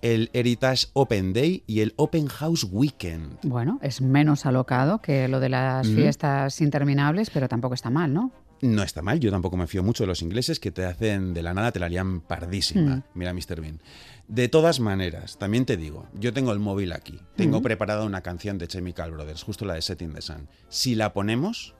el 0.00 0.30
Heritage 0.32 0.86
Open 0.94 1.34
Day 1.34 1.62
y 1.66 1.80
el 1.80 1.92
Open 1.96 2.26
House 2.28 2.66
Weekend. 2.70 3.38
Bueno, 3.42 3.78
es 3.82 4.00
menos 4.00 4.46
alocado 4.46 5.00
que 5.00 5.28
lo 5.28 5.40
de 5.40 5.50
las 5.50 5.86
fiestas 5.86 6.60
interminables, 6.60 7.30
pero 7.30 7.48
tampoco 7.48 7.74
está 7.74 7.90
mal, 7.90 8.14
¿no? 8.14 8.32
No 8.60 8.82
está 8.82 9.02
mal, 9.02 9.20
yo 9.20 9.30
tampoco 9.30 9.56
me 9.56 9.66
fío 9.68 9.82
mucho 9.84 10.02
de 10.02 10.08
los 10.08 10.20
ingleses 10.22 10.58
que 10.58 10.70
te 10.72 10.84
hacen 10.84 11.32
de 11.32 11.42
la 11.42 11.54
nada, 11.54 11.70
te 11.72 11.78
la 11.78 11.88
lían 11.88 12.20
pardísima. 12.20 12.96
Mm. 12.96 13.02
Mira, 13.14 13.32
Mr. 13.32 13.60
Bean. 13.60 13.80
De 14.26 14.48
todas 14.48 14.80
maneras, 14.80 15.38
también 15.38 15.64
te 15.64 15.76
digo, 15.76 16.06
yo 16.14 16.32
tengo 16.32 16.52
el 16.52 16.58
móvil 16.58 16.92
aquí, 16.92 17.20
tengo 17.36 17.60
Mm. 17.60 17.62
preparada 17.62 18.04
una 18.04 18.20
canción 18.22 18.58
de 18.58 18.66
Chemical 18.68 19.12
Brothers, 19.12 19.42
justo 19.44 19.64
la 19.64 19.74
de 19.74 19.82
Setting 19.82 20.12
the 20.12 20.20
Sun. 20.22 20.48
Si 20.68 20.94
la 20.96 21.12
ponemos, 21.12 21.74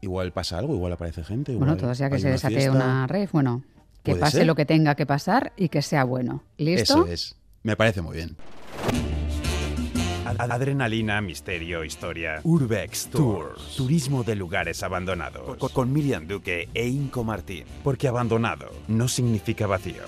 igual 0.00 0.32
pasa 0.32 0.58
algo, 0.58 0.74
igual 0.74 0.92
aparece 0.92 1.24
gente. 1.24 1.52
Bueno, 1.52 1.72
igual 1.72 1.80
todos 1.80 1.98
ya 1.98 2.08
que 2.08 2.18
se 2.20 2.30
desate 2.30 2.54
fiesta. 2.54 2.72
una 2.72 3.06
rave, 3.08 3.28
bueno, 3.32 3.64
que 4.04 4.12
¿Puede 4.12 4.20
pase 4.20 4.36
ser? 4.38 4.46
lo 4.46 4.54
que 4.54 4.64
tenga 4.64 4.94
que 4.94 5.06
pasar 5.06 5.52
y 5.56 5.68
que 5.68 5.82
sea 5.82 6.04
bueno. 6.04 6.44
¿Listo? 6.56 6.82
Eso 7.04 7.06
es, 7.08 7.36
me 7.64 7.76
parece 7.76 8.00
muy 8.00 8.14
bien. 8.16 8.36
Ad- 10.26 10.50
Adrenalina, 10.52 11.20
misterio, 11.20 11.84
historia. 11.84 12.40
Urbex 12.42 13.08
Tours. 13.08 13.76
Turismo 13.76 14.24
de 14.24 14.34
lugares 14.36 14.82
abandonados. 14.82 15.56
Con, 15.56 15.68
con 15.70 15.92
Miriam 15.92 16.26
Duque 16.26 16.68
e 16.74 16.86
Inco 16.88 17.22
Martín. 17.24 17.64
Porque 17.84 18.08
abandonado 18.08 18.70
no 18.88 19.08
significa 19.08 19.66
vacío. 19.66 20.02